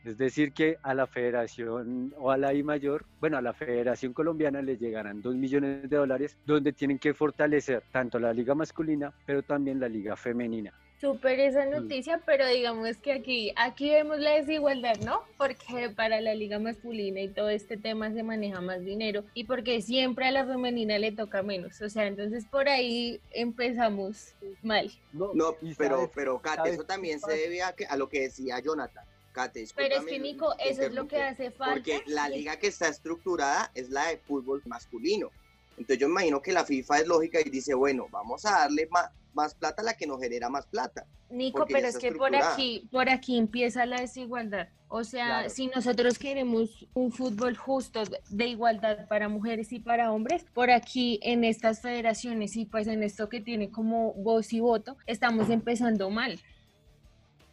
Es 0.08 0.16
decir, 0.16 0.52
que 0.52 0.78
a 0.82 0.94
la 0.94 1.06
federación 1.06 2.14
o 2.16 2.30
a 2.30 2.38
la 2.38 2.54
I 2.54 2.62
mayor, 2.62 3.04
bueno, 3.20 3.36
a 3.36 3.42
la 3.42 3.52
federación 3.52 4.14
colombiana 4.14 4.62
le 4.62 4.78
llegarán 4.78 5.20
dos 5.20 5.34
millones 5.34 5.82
de 5.90 5.96
dólares 5.98 6.38
donde 6.46 6.72
tienen 6.72 6.98
que 6.98 7.12
fortalecer 7.12 7.82
tanto 7.92 8.18
la 8.18 8.32
liga 8.32 8.54
masculina, 8.54 9.12
pero 9.26 9.42
también 9.42 9.78
la 9.78 9.86
liga 9.86 10.16
femenina. 10.16 10.72
Súper 10.98 11.38
esa 11.40 11.66
noticia, 11.66 12.22
pero 12.24 12.48
digamos 12.48 12.96
que 12.96 13.12
aquí, 13.12 13.52
aquí 13.54 13.90
vemos 13.90 14.18
la 14.18 14.30
desigualdad, 14.30 14.96
¿no? 15.04 15.20
Porque 15.36 15.90
para 15.94 16.22
la 16.22 16.34
liga 16.34 16.58
masculina 16.58 17.20
y 17.20 17.28
todo 17.28 17.50
este 17.50 17.76
tema 17.76 18.10
se 18.10 18.22
maneja 18.22 18.62
más 18.62 18.82
dinero 18.82 19.24
y 19.34 19.44
porque 19.44 19.82
siempre 19.82 20.26
a 20.26 20.30
la 20.30 20.46
femenina 20.46 20.98
le 20.98 21.12
toca 21.12 21.42
menos. 21.42 21.82
O 21.82 21.90
sea, 21.90 22.06
entonces 22.06 22.46
por 22.46 22.66
ahí 22.66 23.20
empezamos 23.30 24.34
mal. 24.62 24.90
No, 25.12 25.32
pero, 25.76 26.10
pero 26.14 26.40
Kate, 26.40 26.70
eso 26.70 26.84
también 26.84 27.20
se 27.20 27.32
debe 27.32 27.62
a, 27.62 27.74
que, 27.74 27.84
a 27.84 27.96
lo 27.98 28.08
que 28.08 28.22
decía 28.22 28.58
Jonathan. 28.58 29.04
Kate, 29.32 29.66
pero 29.74 29.96
es 29.96 30.04
que 30.04 30.18
Nico, 30.18 30.54
eso 30.58 30.82
es 30.82 30.92
lo 30.92 31.06
que 31.06 31.22
hace 31.22 31.50
falta. 31.50 31.74
Porque 31.74 32.02
la 32.06 32.28
liga 32.28 32.58
que 32.58 32.68
está 32.68 32.88
estructurada 32.88 33.70
es 33.74 33.90
la 33.90 34.08
de 34.08 34.18
fútbol 34.18 34.62
masculino. 34.66 35.30
Entonces 35.72 35.98
yo 35.98 36.08
imagino 36.08 36.42
que 36.42 36.52
la 36.52 36.64
FIFA 36.64 36.98
es 37.00 37.06
lógica 37.06 37.40
y 37.40 37.50
dice, 37.50 37.74
bueno, 37.74 38.08
vamos 38.10 38.44
a 38.44 38.50
darle 38.50 38.88
más, 38.90 39.10
más 39.32 39.54
plata 39.54 39.82
a 39.82 39.84
la 39.84 39.96
que 39.96 40.06
nos 40.06 40.20
genera 40.20 40.48
más 40.48 40.66
plata. 40.66 41.06
Nico, 41.30 41.66
pero 41.68 41.86
es 41.86 41.98
que 41.98 42.12
por 42.12 42.34
aquí, 42.34 42.88
por 42.90 43.08
aquí 43.08 43.38
empieza 43.38 43.86
la 43.86 44.00
desigualdad. 44.00 44.68
O 44.88 45.04
sea, 45.04 45.50
si 45.50 45.66
nosotros 45.66 46.18
queremos 46.18 46.86
un 46.94 47.12
fútbol 47.12 47.56
justo 47.56 48.02
de 48.30 48.46
igualdad 48.46 49.06
para 49.06 49.28
mujeres 49.28 49.70
y 49.72 49.80
para 49.80 50.10
hombres, 50.12 50.46
por 50.54 50.70
aquí 50.70 51.20
en 51.22 51.44
estas 51.44 51.82
federaciones 51.82 52.56
y 52.56 52.64
pues 52.64 52.86
en 52.86 53.02
esto 53.02 53.28
que 53.28 53.42
tiene 53.42 53.70
como 53.70 54.14
voz 54.14 54.52
y 54.54 54.60
voto, 54.60 54.96
estamos 55.06 55.50
empezando 55.50 56.08
mal. 56.08 56.40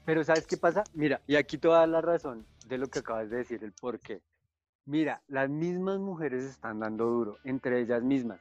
Pero 0.06 0.24
¿sabes 0.24 0.46
qué 0.46 0.56
pasa? 0.56 0.84
Mira, 0.94 1.20
y 1.26 1.36
aquí 1.36 1.58
toda 1.58 1.86
la 1.88 2.00
razón 2.00 2.46
de 2.68 2.78
lo 2.78 2.88
que 2.88 3.00
acabas 3.00 3.30
de 3.30 3.38
decir, 3.38 3.64
el 3.64 3.72
por 3.72 4.00
qué. 4.00 4.22
Mira, 4.86 5.22
las 5.28 5.50
mismas 5.50 5.98
mujeres 5.98 6.44
están 6.44 6.80
dando 6.80 7.06
duro, 7.06 7.38
entre 7.44 7.82
ellas 7.82 8.04
mismas. 8.04 8.40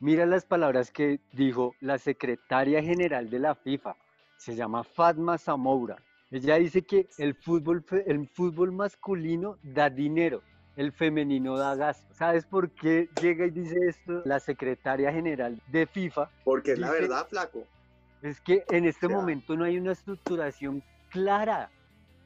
Mira 0.00 0.24
las 0.24 0.46
palabras 0.46 0.90
que 0.90 1.20
dijo 1.32 1.74
la 1.80 1.98
secretaria 1.98 2.82
general 2.82 3.28
de 3.28 3.38
la 3.38 3.54
FIFA, 3.54 3.94
se 4.38 4.56
llama 4.56 4.84
Fatma 4.84 5.36
Zamoura. 5.36 5.96
Ella 6.30 6.56
dice 6.56 6.80
que 6.80 7.08
el 7.18 7.34
fútbol, 7.34 7.84
el 8.06 8.26
fútbol 8.28 8.72
masculino 8.72 9.58
da 9.62 9.90
dinero, 9.90 10.42
el 10.76 10.92
femenino 10.92 11.58
da 11.58 11.74
gasto. 11.74 12.12
¿Sabes 12.14 12.46
por 12.46 12.70
qué 12.70 13.10
llega 13.20 13.44
y 13.46 13.50
dice 13.50 13.76
esto 13.86 14.22
la 14.24 14.40
secretaria 14.40 15.12
general 15.12 15.60
de 15.66 15.86
FIFA? 15.86 16.30
Porque 16.42 16.72
es 16.72 16.78
la 16.78 16.90
verdad, 16.90 17.28
flaco. 17.28 17.64
Es 18.22 18.40
que 18.40 18.64
en 18.70 18.86
este 18.86 19.08
momento 19.08 19.56
no 19.56 19.64
hay 19.64 19.76
una 19.76 19.92
estructuración 19.92 20.82
clara, 21.12 21.70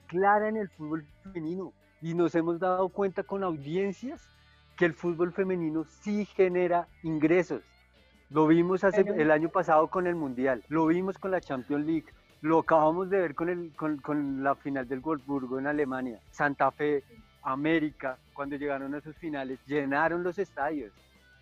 clara 0.07 0.49
en 0.49 0.57
el 0.57 0.69
fútbol 0.69 1.05
femenino 1.25 1.73
y 2.01 2.15
nos 2.15 2.35
hemos 2.37 2.61
dado 2.61 2.89
cuenta 2.89 3.25
con 3.25 3.43
audiencias 3.43 4.29
que 4.77 4.85
el 4.85 4.95
fútbol 4.95 5.33
femenino 5.33 5.85
sí 5.85 6.25
genera 6.25 6.87
ingresos. 7.03 7.63
Lo 8.31 8.47
vimos 8.47 8.85
hace, 8.85 9.01
el 9.01 9.31
año 9.31 9.49
pasado 9.49 9.89
con 9.89 10.07
el 10.07 10.15
Mundial, 10.15 10.63
lo 10.69 10.87
vimos 10.87 11.19
con 11.19 11.33
la 11.33 11.41
Champions 11.41 11.85
League, 11.85 12.07
lo 12.43 12.61
acabamos 12.61 13.11
de 13.11 13.19
ver 13.19 13.35
con, 13.35 13.49
el, 13.49 13.73
con, 13.75 13.99
con 13.99 14.43
la 14.45 14.55
final 14.55 14.87
del 14.87 15.01
Wolfsburgo 15.01 15.59
en 15.59 15.67
Alemania. 15.67 16.21
Santa 16.31 16.71
Fe, 16.71 17.03
América, 17.43 18.19
cuando 18.35 18.57
llegaron 18.57 18.95
a 18.95 19.01
sus 19.01 19.17
finales, 19.17 19.59
llenaron 19.67 20.23
los 20.23 20.39
estadios. 20.39 20.93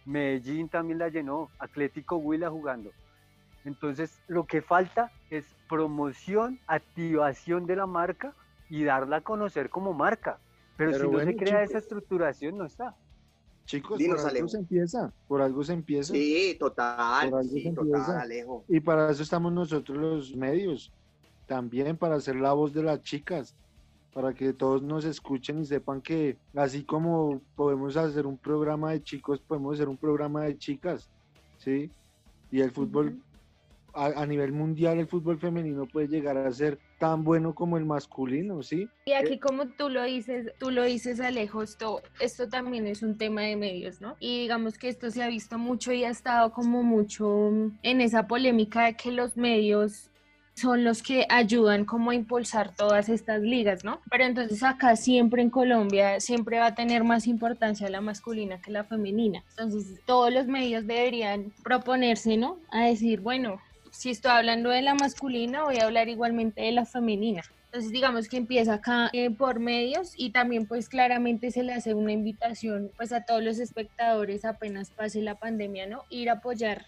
Medellín 0.07 0.69
también 0.69 0.99
la 0.99 1.09
llenó, 1.09 1.51
Atlético 1.59 2.17
Huila 2.17 2.51
jugando. 2.51 2.91
Entonces, 3.65 4.21
lo 4.29 4.47
que 4.47 4.63
falta 4.63 5.11
es 5.31 5.47
promoción, 5.69 6.61
activación 6.67 7.67
de 7.67 7.77
la 7.77 7.87
marca 7.87 8.35
y 8.69 8.85
darla 8.85 9.17
a 9.17 9.21
conocer 9.23 9.71
como 9.71 9.93
marca. 9.93 10.39
Pero, 10.77 10.93
si 10.93 11.09
no 11.09 11.21
se 11.21 11.37
crea 11.37 11.63
esa 11.63 11.79
estructuración, 11.79 12.59
no 12.59 12.65
está. 12.67 12.95
Chicos, 13.67 13.99
por 13.99 14.19
algo 14.21 14.49
se 14.49 14.59
empieza, 14.59 15.13
por 15.27 15.41
algo 15.41 15.65
se 15.65 15.73
empieza. 15.73 16.13
Sí, 16.13 16.57
total, 16.61 17.33
sí, 17.45 17.73
total, 17.73 18.21
Alejo. 18.21 18.65
Y 18.69 18.81
para 18.81 19.11
eso 19.11 19.23
estamos 19.23 19.53
nosotros 19.53 19.97
los 19.97 20.37
medios, 20.37 20.93
también 21.47 21.97
para 21.97 22.17
hacer 22.17 22.37
la 22.37 22.53
voz 22.53 22.75
de 22.75 22.83
las 22.83 23.01
chicas, 23.01 23.55
para 24.13 24.35
que 24.35 24.53
todos 24.53 24.83
nos 24.83 25.07
escuchen 25.07 25.61
y 25.61 25.65
sepan 25.65 26.03
que 26.03 26.37
así 26.55 26.85
como 26.85 27.41
podemos 27.57 27.97
hacer 27.97 28.27
un 28.27 28.37
programa 28.37 28.91
de 28.93 29.03
chicos, 29.03 29.41
podemos 29.41 29.75
hacer 29.75 29.89
un 29.89 29.97
programa 29.97 30.43
de 30.45 30.59
chicas, 30.59 31.09
¿sí? 31.57 31.91
Y 32.51 32.61
el 32.61 32.71
fútbol 32.71 33.19
a, 33.95 34.27
nivel 34.27 34.53
mundial 34.53 34.99
el 34.99 35.07
fútbol 35.07 35.39
femenino 35.39 35.87
puede 35.87 36.09
llegar 36.09 36.37
a 36.37 36.53
ser 36.53 36.79
tan 36.99 37.25
bueno 37.25 37.55
como 37.55 37.77
el 37.77 37.85
masculino, 37.85 38.63
¿sí? 38.63 38.89
Y 39.05 39.13
aquí 39.13 39.39
como 39.39 39.69
tú 39.69 39.89
lo 39.89 40.03
dices, 40.03 40.53
tú 40.59 40.71
lo 40.71 40.83
dices 40.85 41.21
Alejo, 41.21 41.63
esto, 41.63 42.03
esto 42.21 42.49
también 42.49 42.87
es 42.87 43.03
un 43.03 43.17
tema 43.17 43.43
de 43.43 43.57
medios, 43.57 44.01
¿no? 44.01 44.17
Y 44.21 44.43
digamos 44.43 44.79
que 44.79 44.89
esto 44.89 45.11
se 45.11 45.23
ha 45.23 45.29
visto 45.29 45.59
mucho 45.59 45.93
y 45.93 46.05
ha 46.05 46.11
estado 46.11 46.53
como 46.53 46.83
mucho 46.83 47.51
en 47.83 48.01
esa 48.01 48.27
polémica 48.27 48.85
de 48.85 48.95
que 48.95 49.13
los 49.13 49.37
medios 49.37 50.11
son 50.55 50.85
los 50.85 51.03
que 51.03 51.27
ayudan 51.29 51.85
como 51.85 52.11
a 52.11 52.15
impulsar 52.15 52.75
todas 52.75 53.09
estas 53.09 53.41
ligas, 53.43 53.85
¿no? 53.85 54.01
Pero 54.11 54.25
entonces 54.25 54.63
acá 54.63 54.97
siempre 54.97 55.43
en 55.43 55.51
Colombia 55.51 56.21
siempre 56.21 56.59
va 56.59 56.67
a 56.67 56.75
tener 56.75 57.03
más 57.05 57.27
importancia 57.27 57.89
la 57.91 58.01
masculina 58.01 58.61
que 58.61 58.71
la 58.71 58.85
femenina. 58.85 59.43
Entonces 59.51 60.01
todos 60.07 60.33
los 60.33 60.47
medios 60.47 60.87
deberían 60.87 61.53
proponerse, 61.63 62.37
¿no? 62.37 62.59
A 62.71 62.85
decir, 62.85 63.21
bueno, 63.21 63.61
si 63.95 64.11
estoy 64.11 64.33
hablando 64.33 64.71
de 64.71 64.83
la 64.83 64.95
masculina, 64.95 65.63
voy 65.63 65.77
a 65.79 65.85
hablar 65.85 66.09
igualmente 66.09 66.63
de 66.63 66.73
la 66.73 66.85
femenina. 66.85 67.43
Entonces 67.67 67.91
digamos 67.91 68.29
que 68.29 68.37
empieza 68.37 68.75
acá 68.75 69.11
eh, 69.13 69.31
por 69.31 69.59
medios 69.59 70.13
y 70.17 70.31
también 70.31 70.67
pues 70.67 70.89
claramente 70.89 71.51
se 71.51 71.63
le 71.63 71.73
hace 71.73 71.95
una 71.95 72.13
invitación 72.13 72.91
pues 72.97 73.13
a 73.13 73.25
todos 73.25 73.43
los 73.43 73.59
espectadores 73.59 74.45
apenas 74.45 74.91
pase 74.91 75.23
la 75.23 75.39
pandemia, 75.39 75.87
¿no? 75.87 76.03
Ir 76.09 76.31
a 76.31 76.35
apoyar 76.35 76.87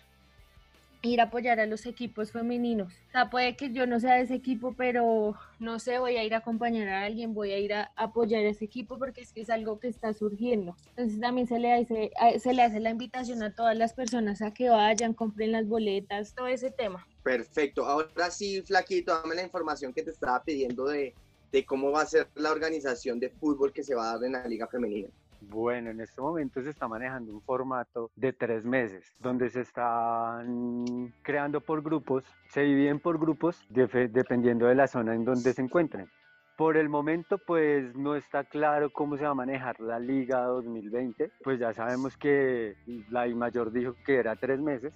ir 1.06 1.20
a 1.20 1.24
apoyar 1.24 1.60
a 1.60 1.66
los 1.66 1.86
equipos 1.86 2.32
femeninos. 2.32 2.92
O 3.08 3.12
sea, 3.12 3.30
puede 3.30 3.56
que 3.56 3.72
yo 3.72 3.86
no 3.86 4.00
sea 4.00 4.14
de 4.14 4.22
ese 4.22 4.34
equipo, 4.34 4.74
pero 4.76 5.34
no 5.58 5.78
sé, 5.78 5.98
voy 5.98 6.16
a 6.16 6.24
ir 6.24 6.34
a 6.34 6.38
acompañar 6.38 6.88
a 6.88 7.04
alguien, 7.04 7.34
voy 7.34 7.52
a 7.52 7.58
ir 7.58 7.72
a 7.72 7.92
apoyar 7.96 8.44
a 8.44 8.48
ese 8.48 8.64
equipo 8.64 8.98
porque 8.98 9.22
es 9.22 9.32
que 9.32 9.40
es 9.40 9.50
algo 9.50 9.78
que 9.78 9.88
está 9.88 10.12
surgiendo. 10.12 10.76
Entonces 10.90 11.20
también 11.20 11.46
se 11.46 11.58
le 11.58 11.72
hace, 11.72 12.10
se 12.38 12.52
le 12.52 12.62
hace 12.62 12.80
la 12.80 12.90
invitación 12.90 13.42
a 13.42 13.54
todas 13.54 13.76
las 13.76 13.92
personas 13.92 14.42
a 14.42 14.52
que 14.52 14.68
vayan, 14.68 15.14
compren 15.14 15.52
las 15.52 15.66
boletas, 15.66 16.34
todo 16.34 16.46
ese 16.46 16.70
tema. 16.70 17.06
Perfecto. 17.22 17.84
Ahora 17.86 18.30
sí, 18.30 18.62
Flaquito, 18.62 19.20
dame 19.22 19.34
la 19.34 19.42
información 19.42 19.92
que 19.92 20.02
te 20.02 20.10
estaba 20.10 20.42
pidiendo 20.42 20.86
de, 20.86 21.14
de 21.52 21.64
cómo 21.64 21.90
va 21.90 22.02
a 22.02 22.06
ser 22.06 22.28
la 22.34 22.52
organización 22.52 23.18
de 23.18 23.30
fútbol 23.30 23.72
que 23.72 23.82
se 23.82 23.94
va 23.94 24.10
a 24.10 24.14
dar 24.14 24.24
en 24.24 24.32
la 24.32 24.46
Liga 24.46 24.66
Femenina. 24.66 25.08
Bueno, 25.40 25.90
en 25.90 26.00
este 26.00 26.20
momento 26.20 26.62
se 26.62 26.70
está 26.70 26.88
manejando 26.88 27.32
un 27.32 27.42
formato 27.42 28.10
de 28.16 28.32
tres 28.32 28.64
meses, 28.64 29.14
donde 29.20 29.50
se 29.50 29.60
están 29.60 31.12
creando 31.22 31.60
por 31.60 31.82
grupos, 31.82 32.24
se 32.48 32.62
dividen 32.62 33.00
por 33.00 33.18
grupos 33.18 33.66
dependiendo 33.68 34.66
de 34.66 34.74
la 34.74 34.86
zona 34.86 35.14
en 35.14 35.24
donde 35.24 35.52
se 35.52 35.62
encuentren. 35.62 36.08
Por 36.56 36.78
el 36.78 36.88
momento, 36.88 37.36
pues 37.36 37.94
no 37.94 38.16
está 38.16 38.44
claro 38.44 38.90
cómo 38.90 39.18
se 39.18 39.24
va 39.24 39.30
a 39.30 39.34
manejar 39.34 39.78
la 39.78 39.98
Liga 39.98 40.40
2020. 40.44 41.30
Pues 41.44 41.58
ya 41.58 41.74
sabemos 41.74 42.16
que 42.16 42.76
la 43.10 43.28
I 43.28 43.34
mayor 43.34 43.70
dijo 43.70 43.94
que 44.06 44.16
era 44.16 44.36
tres 44.36 44.58
meses, 44.58 44.94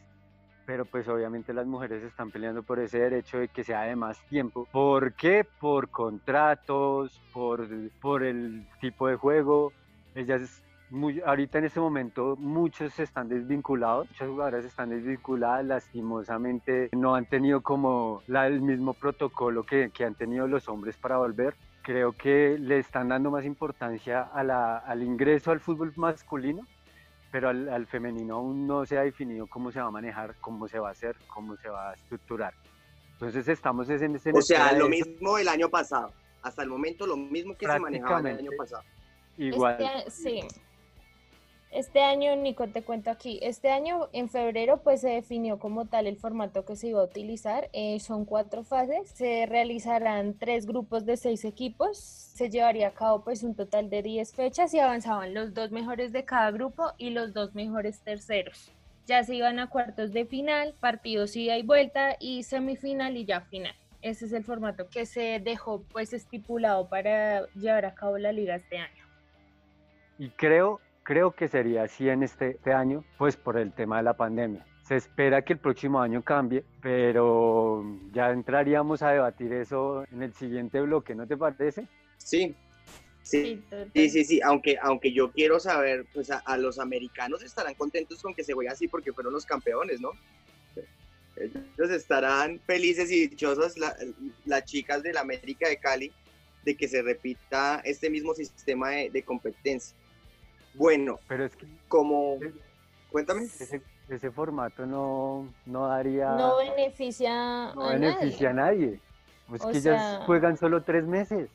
pero 0.64 0.86
pues 0.86 1.06
obviamente 1.08 1.52
las 1.52 1.66
mujeres 1.66 2.02
están 2.02 2.30
peleando 2.30 2.62
por 2.62 2.78
ese 2.78 3.00
derecho 3.00 3.38
de 3.38 3.48
que 3.48 3.62
sea 3.62 3.82
de 3.82 3.94
más 3.94 4.24
tiempo. 4.28 4.66
¿Por 4.72 5.12
qué? 5.12 5.44
Por 5.60 5.90
contratos, 5.90 7.20
por, 7.34 7.68
por 8.00 8.22
el 8.22 8.66
tipo 8.80 9.08
de 9.08 9.16
juego, 9.16 9.74
ellas 10.14 10.62
muy, 10.90 11.20
ahorita 11.20 11.58
en 11.58 11.64
este 11.66 11.80
momento 11.80 12.36
muchos 12.36 12.98
están 12.98 13.28
desvinculados, 13.28 14.08
muchas 14.08 14.28
jugadoras 14.28 14.64
están 14.64 14.90
desvinculadas, 14.90 15.64
lastimosamente 15.64 16.90
no 16.92 17.14
han 17.14 17.26
tenido 17.26 17.60
como 17.62 18.22
la, 18.26 18.46
el 18.46 18.60
mismo 18.60 18.94
protocolo 18.94 19.62
que, 19.64 19.90
que, 19.90 20.04
han 20.04 20.14
tenido 20.14 20.48
los 20.48 20.68
hombres 20.68 20.96
para 20.96 21.18
volver. 21.18 21.54
Creo 21.82 22.12
que 22.12 22.58
le 22.58 22.78
están 22.78 23.08
dando 23.08 23.30
más 23.30 23.44
importancia 23.44 24.22
a 24.22 24.42
la, 24.42 24.78
al 24.78 25.02
ingreso 25.02 25.50
al 25.50 25.60
fútbol 25.60 25.92
masculino, 25.96 26.66
pero 27.30 27.48
al, 27.48 27.68
al, 27.68 27.86
femenino 27.86 28.36
aún 28.36 28.66
no 28.66 28.84
se 28.84 28.98
ha 28.98 29.02
definido 29.02 29.46
cómo 29.46 29.70
se 29.70 29.80
va 29.80 29.86
a 29.86 29.90
manejar, 29.90 30.34
cómo 30.40 30.66
se 30.68 30.78
va 30.78 30.88
a 30.88 30.92
hacer, 30.92 31.16
cómo 31.28 31.56
se 31.56 31.68
va 31.68 31.90
a 31.90 31.94
estructurar. 31.94 32.52
Entonces 33.12 33.46
estamos 33.48 33.88
en 33.90 34.16
ese... 34.16 34.32
O 34.32 34.42
sea, 34.42 34.72
lo 34.72 34.88
mismo 34.88 35.38
el 35.38 35.48
año 35.48 35.68
pasado, 35.68 36.12
hasta 36.42 36.62
el 36.62 36.68
momento 36.68 37.06
lo 37.06 37.16
mismo 37.16 37.56
que 37.56 37.66
se 37.66 37.78
manejaba 37.78 38.20
el 38.20 38.38
año 38.38 38.50
pasado. 38.58 38.82
Igual. 39.40 39.76
Este, 39.80 40.10
sí. 40.10 40.40
Este 41.70 42.02
año, 42.02 42.34
Nico, 42.34 42.66
te 42.66 42.82
cuento 42.82 43.12
aquí, 43.12 43.38
este 43.42 43.70
año 43.70 44.08
en 44.12 44.28
febrero 44.28 44.78
pues 44.82 45.02
se 45.02 45.10
definió 45.10 45.60
como 45.60 45.86
tal 45.86 46.08
el 46.08 46.16
formato 46.16 46.64
que 46.64 46.74
se 46.74 46.88
iba 46.88 47.00
a 47.00 47.04
utilizar. 47.04 47.70
Eh, 47.72 48.00
son 48.00 48.24
cuatro 48.24 48.64
fases, 48.64 49.08
se 49.10 49.46
realizarán 49.46 50.34
tres 50.36 50.66
grupos 50.66 51.06
de 51.06 51.16
seis 51.16 51.44
equipos, 51.44 51.96
se 51.96 52.50
llevaría 52.50 52.88
a 52.88 52.94
cabo 52.94 53.22
pues 53.22 53.44
un 53.44 53.54
total 53.54 53.88
de 53.88 54.02
diez 54.02 54.34
fechas 54.34 54.74
y 54.74 54.80
avanzaban 54.80 55.32
los 55.32 55.54
dos 55.54 55.70
mejores 55.70 56.10
de 56.12 56.24
cada 56.24 56.50
grupo 56.50 56.90
y 56.98 57.10
los 57.10 57.32
dos 57.34 57.54
mejores 57.54 58.00
terceros. 58.00 58.72
Ya 59.06 59.22
se 59.22 59.36
iban 59.36 59.60
a 59.60 59.70
cuartos 59.70 60.12
de 60.12 60.24
final, 60.24 60.74
partidos 60.80 61.36
ida 61.36 61.56
y 61.56 61.62
vuelta 61.62 62.16
y 62.18 62.42
semifinal 62.42 63.16
y 63.16 63.26
ya 63.26 63.42
final. 63.42 63.76
Ese 64.02 64.24
es 64.26 64.32
el 64.32 64.42
formato 64.42 64.88
que 64.88 65.06
se 65.06 65.38
dejó 65.38 65.84
pues 65.92 66.12
estipulado 66.14 66.88
para 66.88 67.46
llevar 67.54 67.84
a 67.86 67.94
cabo 67.94 68.18
la 68.18 68.32
liga 68.32 68.56
este 68.56 68.78
año. 68.78 68.99
Y 70.20 70.28
creo, 70.28 70.82
creo 71.02 71.30
que 71.30 71.48
sería 71.48 71.84
así 71.84 72.06
en 72.10 72.22
este, 72.22 72.50
este, 72.50 72.74
año, 72.74 73.02
pues 73.16 73.38
por 73.38 73.56
el 73.56 73.72
tema 73.72 73.96
de 73.96 74.02
la 74.02 74.18
pandemia. 74.18 74.66
Se 74.86 74.96
espera 74.96 75.40
que 75.40 75.54
el 75.54 75.58
próximo 75.58 75.98
año 75.98 76.22
cambie, 76.22 76.62
pero 76.82 77.82
ya 78.12 78.30
entraríamos 78.30 79.00
a 79.00 79.12
debatir 79.12 79.50
eso 79.54 80.04
en 80.12 80.22
el 80.22 80.34
siguiente 80.34 80.78
bloque, 80.82 81.14
¿no 81.14 81.26
te 81.26 81.38
parece? 81.38 81.86
Sí, 82.18 82.54
Sí, 83.22 83.62
sí, 83.94 84.10
sí, 84.10 84.24
sí, 84.24 84.40
aunque, 84.42 84.76
aunque 84.82 85.12
yo 85.12 85.30
quiero 85.30 85.60
saber, 85.60 86.04
pues 86.12 86.30
a, 86.30 86.56
los 86.56 86.78
americanos 86.78 87.42
estarán 87.42 87.74
contentos 87.74 88.20
con 88.20 88.34
que 88.34 88.42
se 88.42 88.54
juegue 88.54 88.70
así 88.70 88.88
porque 88.88 89.12
fueron 89.12 89.32
los 89.32 89.46
campeones, 89.46 90.00
¿no? 90.00 90.10
Ellos 91.36 91.90
estarán 91.90 92.58
felices 92.60 93.10
y 93.10 93.28
dichosos, 93.28 93.74
las 94.44 94.64
chicas 94.64 95.02
de 95.02 95.12
la 95.12 95.20
América 95.20 95.68
de 95.68 95.78
Cali, 95.78 96.12
de 96.64 96.76
que 96.76 96.88
se 96.88 97.02
repita 97.02 97.80
este 97.84 98.10
mismo 98.10 98.34
sistema 98.34 98.90
de, 98.90 99.22
competencia. 99.22 99.96
Bueno, 100.74 101.18
pero 101.28 101.44
es 101.44 101.56
que 101.56 101.66
como, 101.88 102.38
cuéntame. 103.10 103.44
Ese, 104.08 104.30
formato 104.32 104.86
no, 104.86 105.48
no 105.66 105.86
daría... 105.86 106.30
No 106.32 106.56
beneficia 106.56 107.72
no 107.74 107.84
a 107.84 107.92
beneficia 107.92 108.52
nadie. 108.52 108.72
a 108.72 108.86
nadie. 108.86 109.00
Pues 109.48 109.62
que 109.66 109.80
ya 109.80 110.22
juegan 110.26 110.56
solo 110.56 110.82
tres 110.82 111.04
meses. 111.04 111.48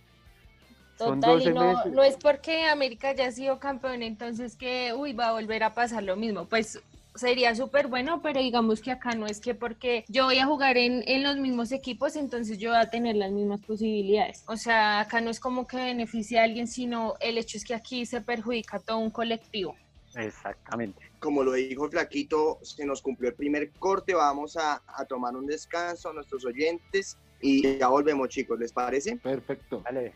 Total, 0.98 1.42
y 1.42 1.54
no, 1.54 1.86
no 1.86 2.04
es 2.04 2.16
porque 2.16 2.66
América 2.66 3.12
ya 3.14 3.28
ha 3.28 3.32
sido 3.32 3.60
campeón, 3.60 4.02
entonces 4.02 4.56
que, 4.56 4.94
uy, 4.94 5.12
va 5.12 5.28
a 5.28 5.34
volver 5.34 5.64
a 5.64 5.74
pasar 5.74 6.04
lo 6.04 6.16
mismo. 6.16 6.46
Pues 6.46 6.82
sería 7.16 7.56
súper 7.56 7.88
bueno, 7.88 8.22
pero 8.22 8.40
digamos 8.40 8.82
que 8.82 8.92
acá 8.92 9.12
no 9.16 9.26
es 9.26 9.40
que 9.40 9.56
porque 9.56 10.06
yo 10.08 10.26
voy 10.26 10.40
a 10.40 10.46
jugar 10.46 10.78
en, 10.78 11.04
en, 11.08 11.24
los 11.24 11.38
mismos 11.38 11.72
equipos, 11.72 12.16
entonces 12.16 12.58
yo 12.58 12.72
voy 12.72 12.80
a 12.80 12.90
tener 12.90 13.16
las 13.16 13.32
mismas 13.32 13.62
posibilidades. 13.62 14.44
O 14.48 14.58
sea, 14.58 15.02
acá 15.02 15.22
no 15.22 15.30
es 15.30 15.40
como 15.40 15.68
que 15.68 15.78
beneficie 15.78 16.40
a 16.40 16.44
alguien, 16.44 16.68
sino 16.68 17.16
el 17.20 17.38
hecho 17.38 17.58
es 17.58 17.66
que 17.66 17.74
aquí 17.74 18.06
se 18.06 18.22
perjudica 18.22 18.78
a 18.78 18.80
todo 18.80 18.98
un 18.98 19.12
colectivo. 19.12 19.76
Exactamente. 20.16 21.12
Como 21.20 21.44
lo 21.44 21.54
dijo 21.54 21.90
Flaquito, 21.90 22.60
se 22.62 22.86
nos 22.86 23.02
cumplió 23.02 23.30
el 23.30 23.36
primer 23.36 23.72
corte, 23.72 24.14
vamos 24.14 24.56
a, 24.56 24.82
a 24.88 25.06
tomar 25.06 25.36
un 25.36 25.46
descanso 25.46 26.10
a 26.10 26.14
nuestros 26.14 26.46
oyentes 26.46 27.18
y 27.42 27.78
ya 27.78 27.88
volvemos 27.88 28.30
chicos, 28.30 28.58
¿les 28.60 28.72
parece? 28.72 29.18
Perfecto. 29.18 29.82
Vale. 29.82 30.14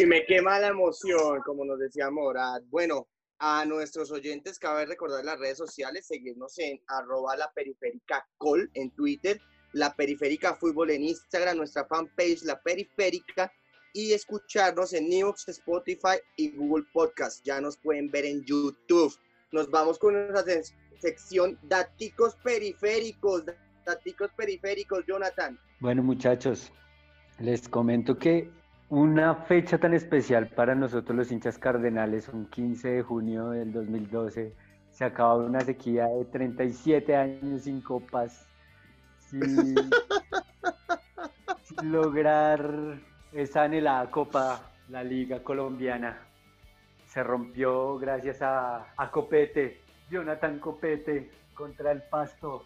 Y 0.00 0.06
me 0.06 0.24
quema 0.24 0.58
la 0.58 0.68
emoción, 0.68 1.42
como 1.44 1.62
nos 1.62 1.78
decía 1.78 2.10
Morad. 2.10 2.62
Bueno, 2.70 3.06
a 3.38 3.66
nuestros 3.66 4.10
oyentes 4.10 4.58
cabe 4.58 4.86
recordar 4.86 5.22
las 5.26 5.38
redes 5.38 5.58
sociales, 5.58 6.06
seguirnos 6.06 6.58
en 6.58 6.80
arroba 6.86 7.36
la 7.36 7.52
periférica 7.52 8.26
col 8.38 8.70
en 8.72 8.90
Twitter, 8.92 9.38
la 9.74 9.94
periférica 9.94 10.54
fútbol 10.54 10.90
en 10.90 11.02
Instagram, 11.02 11.58
nuestra 11.58 11.84
fanpage 11.84 12.44
la 12.44 12.58
periférica 12.62 13.52
y 13.92 14.14
escucharnos 14.14 14.94
en 14.94 15.10
News, 15.10 15.46
Spotify 15.48 16.16
y 16.36 16.52
Google 16.52 16.86
Podcast. 16.94 17.44
Ya 17.44 17.60
nos 17.60 17.76
pueden 17.76 18.10
ver 18.10 18.24
en 18.24 18.42
YouTube. 18.46 19.14
Nos 19.52 19.70
vamos 19.70 19.98
con 19.98 20.14
nuestra 20.14 20.62
sección 20.98 21.58
Daticos 21.64 22.36
Periféricos. 22.36 23.44
Daticos 23.84 24.30
Periféricos, 24.34 25.04
Jonathan. 25.06 25.58
Bueno, 25.80 26.02
muchachos, 26.02 26.72
les 27.38 27.68
comento 27.68 28.16
que 28.16 28.50
una 28.90 29.36
fecha 29.36 29.78
tan 29.78 29.94
especial 29.94 30.48
para 30.48 30.74
nosotros 30.74 31.16
los 31.16 31.30
hinchas 31.30 31.58
cardenales, 31.58 32.28
un 32.28 32.46
15 32.46 32.88
de 32.88 33.02
junio 33.02 33.50
del 33.50 33.72
2012, 33.72 34.52
se 34.90 35.04
acaba 35.04 35.36
una 35.36 35.60
sequía 35.60 36.06
de 36.06 36.24
37 36.24 37.14
años 37.14 37.62
sin 37.62 37.80
copas, 37.82 38.48
sin, 39.30 39.76
lograr 41.84 42.98
esa 43.32 43.62
anhelada 43.62 44.10
copa, 44.10 44.60
la 44.88 45.04
Liga 45.04 45.40
Colombiana. 45.44 46.26
Se 47.06 47.22
rompió 47.22 47.96
gracias 47.96 48.42
a, 48.42 48.92
a 48.96 49.10
Copete, 49.12 49.82
Jonathan 50.10 50.58
Copete 50.58 51.30
contra 51.54 51.92
el 51.92 52.02
Pasto 52.02 52.64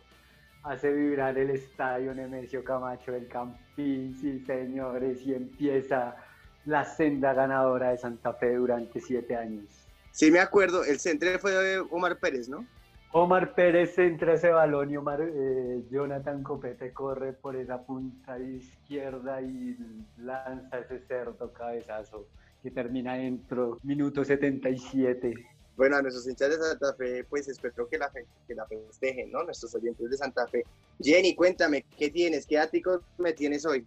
hace 0.64 0.92
vibrar 0.92 1.37
el 1.38 1.50
estadio 1.50 2.14
Nemesio 2.14 2.64
Camacho 2.64 3.12
del 3.12 3.29
Campín, 3.29 4.16
sí 4.20 4.40
señores, 4.40 5.20
y 5.22 5.35
empieza 5.35 6.16
la 6.64 6.85
senda 6.85 7.35
ganadora 7.35 7.90
de 7.90 7.98
Santa 7.98 8.33
Fe 8.33 8.55
durante 8.55 9.00
siete 9.00 9.37
años. 9.37 9.66
Sí, 10.11 10.31
me 10.31 10.40
acuerdo, 10.40 10.83
el 10.85 10.98
centro 10.98 11.29
fue 11.38 11.53
de 11.53 11.79
Omar 11.90 12.18
Pérez, 12.18 12.48
¿no? 12.48 12.66
Omar 13.12 13.55
Pérez 13.55 13.94
centra 13.94 14.35
ese 14.35 14.50
balón 14.50 14.90
y 14.90 14.96
Omar, 14.96 15.20
eh, 15.22 15.85
Jonathan 15.90 16.42
Copete 16.42 16.92
corre 16.92 17.33
por 17.33 17.55
esa 17.55 17.85
punta 17.85 18.38
izquierda 18.38 19.40
y 19.40 19.77
lanza 20.18 20.79
ese 20.79 20.98
cerdo 21.00 21.53
cabezazo 21.53 22.27
que 22.62 22.70
termina 22.70 23.14
dentro, 23.14 23.79
minuto 23.83 24.24
77. 24.24 25.35
Bueno, 25.77 25.97
a 25.97 26.03
nuestros 26.03 26.29
hinchas 26.29 26.51
de 26.51 26.57
Santa 26.57 26.95
Fe, 26.95 27.25
pues 27.25 27.49
espero 27.49 27.89
que 27.89 27.99
la, 27.99 28.11
que 28.47 28.55
la 28.55 28.65
festejen, 28.67 29.33
¿no? 29.33 29.43
Nuestros 29.43 29.75
oyentes 29.75 30.09
de 30.09 30.17
Santa 30.17 30.47
Fe. 30.47 30.65
Jenny, 31.03 31.35
cuéntame, 31.35 31.85
¿qué 31.99 32.11
tienes? 32.11 32.47
¿Qué 32.47 32.59
áticos 32.59 33.01
me 33.19 33.33
tienes 33.33 33.67
hoy? 33.67 33.85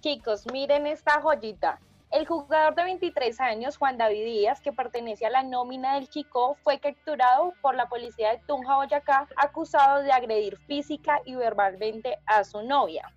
Chicos, 0.00 0.44
miren 0.50 0.86
esta 0.86 1.20
joyita. 1.20 1.78
El 2.10 2.26
jugador 2.26 2.74
de 2.74 2.84
23 2.84 3.40
años, 3.40 3.78
Juan 3.78 3.96
David 3.96 4.24
Díaz, 4.24 4.60
que 4.60 4.72
pertenece 4.72 5.24
a 5.24 5.30
la 5.30 5.42
nómina 5.42 5.94
del 5.94 6.08
Chico, 6.08 6.56
fue 6.62 6.78
capturado 6.78 7.54
por 7.62 7.74
la 7.74 7.88
policía 7.88 8.32
de 8.32 8.38
Tunja, 8.46 8.76
Boyacá, 8.76 9.28
acusado 9.36 10.02
de 10.02 10.12
agredir 10.12 10.58
física 10.66 11.20
y 11.24 11.34
verbalmente 11.34 12.18
a 12.26 12.44
su 12.44 12.62
novia. 12.62 13.10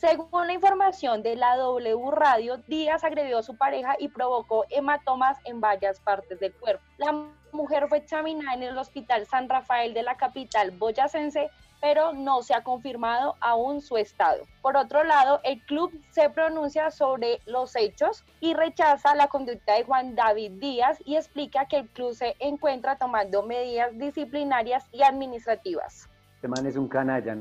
Según 0.00 0.46
la 0.46 0.54
información 0.54 1.22
de 1.22 1.36
la 1.36 1.58
W 1.58 2.10
Radio, 2.10 2.56
Díaz 2.66 3.04
agredió 3.04 3.36
a 3.36 3.42
su 3.42 3.58
pareja 3.58 3.96
y 3.98 4.08
provocó 4.08 4.64
hematomas 4.70 5.36
en 5.44 5.60
varias 5.60 6.00
partes 6.00 6.40
del 6.40 6.54
cuerpo. 6.54 6.82
La 6.96 7.12
mujer 7.52 7.86
fue 7.86 7.98
examinada 7.98 8.54
en 8.54 8.62
el 8.62 8.78
Hospital 8.78 9.26
San 9.26 9.46
Rafael 9.46 9.92
de 9.92 10.02
la 10.02 10.16
capital 10.16 10.70
boyacense, 10.70 11.50
pero 11.82 12.14
no 12.14 12.40
se 12.40 12.54
ha 12.54 12.64
confirmado 12.64 13.36
aún 13.40 13.82
su 13.82 13.98
estado. 13.98 14.44
Por 14.62 14.78
otro 14.78 15.04
lado, 15.04 15.40
el 15.44 15.62
club 15.66 15.92
se 16.12 16.30
pronuncia 16.30 16.90
sobre 16.90 17.42
los 17.44 17.76
hechos 17.76 18.24
y 18.40 18.54
rechaza 18.54 19.14
la 19.14 19.28
conducta 19.28 19.74
de 19.74 19.84
Juan 19.84 20.14
David 20.14 20.52
Díaz 20.52 20.98
y 21.04 21.16
explica 21.16 21.66
que 21.66 21.76
el 21.76 21.88
club 21.90 22.14
se 22.14 22.36
encuentra 22.38 22.96
tomando 22.96 23.42
medidas 23.42 23.90
disciplinarias 23.98 24.86
y 24.92 25.02
administrativas. 25.02 26.08
Este 26.36 26.48
man 26.48 26.64
es 26.64 26.76
un 26.76 26.88
canalla, 26.88 27.36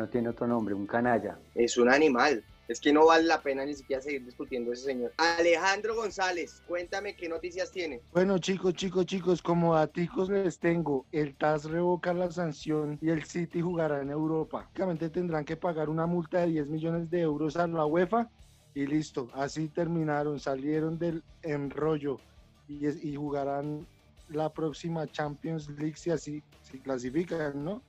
no 0.00 0.08
tiene 0.08 0.30
otro 0.30 0.46
nombre, 0.46 0.74
un 0.74 0.86
canalla. 0.86 1.38
Es 1.54 1.76
un 1.76 1.90
animal. 1.90 2.42
Es 2.68 2.80
que 2.80 2.92
no 2.92 3.06
vale 3.06 3.24
la 3.24 3.42
pena 3.42 3.66
ni 3.66 3.74
siquiera 3.74 4.00
seguir 4.00 4.24
discutiendo 4.24 4.72
ese 4.72 4.84
señor. 4.84 5.12
Alejandro 5.18 5.94
González, 5.94 6.62
cuéntame 6.66 7.16
qué 7.16 7.28
noticias 7.28 7.70
tiene. 7.70 8.00
Bueno, 8.12 8.38
chicos, 8.38 8.74
chicos, 8.74 9.04
chicos, 9.04 9.42
como 9.42 9.74
datos 9.74 10.30
les 10.30 10.58
tengo, 10.58 11.04
el 11.12 11.34
TAS 11.34 11.64
revoca 11.64 12.14
la 12.14 12.30
sanción 12.30 12.98
y 13.02 13.10
el 13.10 13.24
City 13.24 13.60
jugará 13.60 14.00
en 14.00 14.10
Europa. 14.10 14.62
Básicamente 14.62 15.10
tendrán 15.10 15.44
que 15.44 15.56
pagar 15.56 15.90
una 15.90 16.06
multa 16.06 16.38
de 16.40 16.46
10 16.46 16.68
millones 16.68 17.10
de 17.10 17.20
euros 17.20 17.56
a 17.56 17.66
la 17.66 17.84
UEFA 17.84 18.30
y 18.72 18.86
listo. 18.86 19.28
Así 19.34 19.68
terminaron, 19.68 20.40
salieron 20.40 20.98
del 20.98 21.22
enrollo 21.42 22.20
y, 22.68 22.88
y 22.88 23.16
jugarán 23.16 23.86
la 24.28 24.50
próxima 24.50 25.06
Champions 25.08 25.68
League 25.68 25.96
si 25.96 26.10
así 26.10 26.42
se 26.62 26.78
clasifican, 26.78 27.64
¿no? 27.64 27.82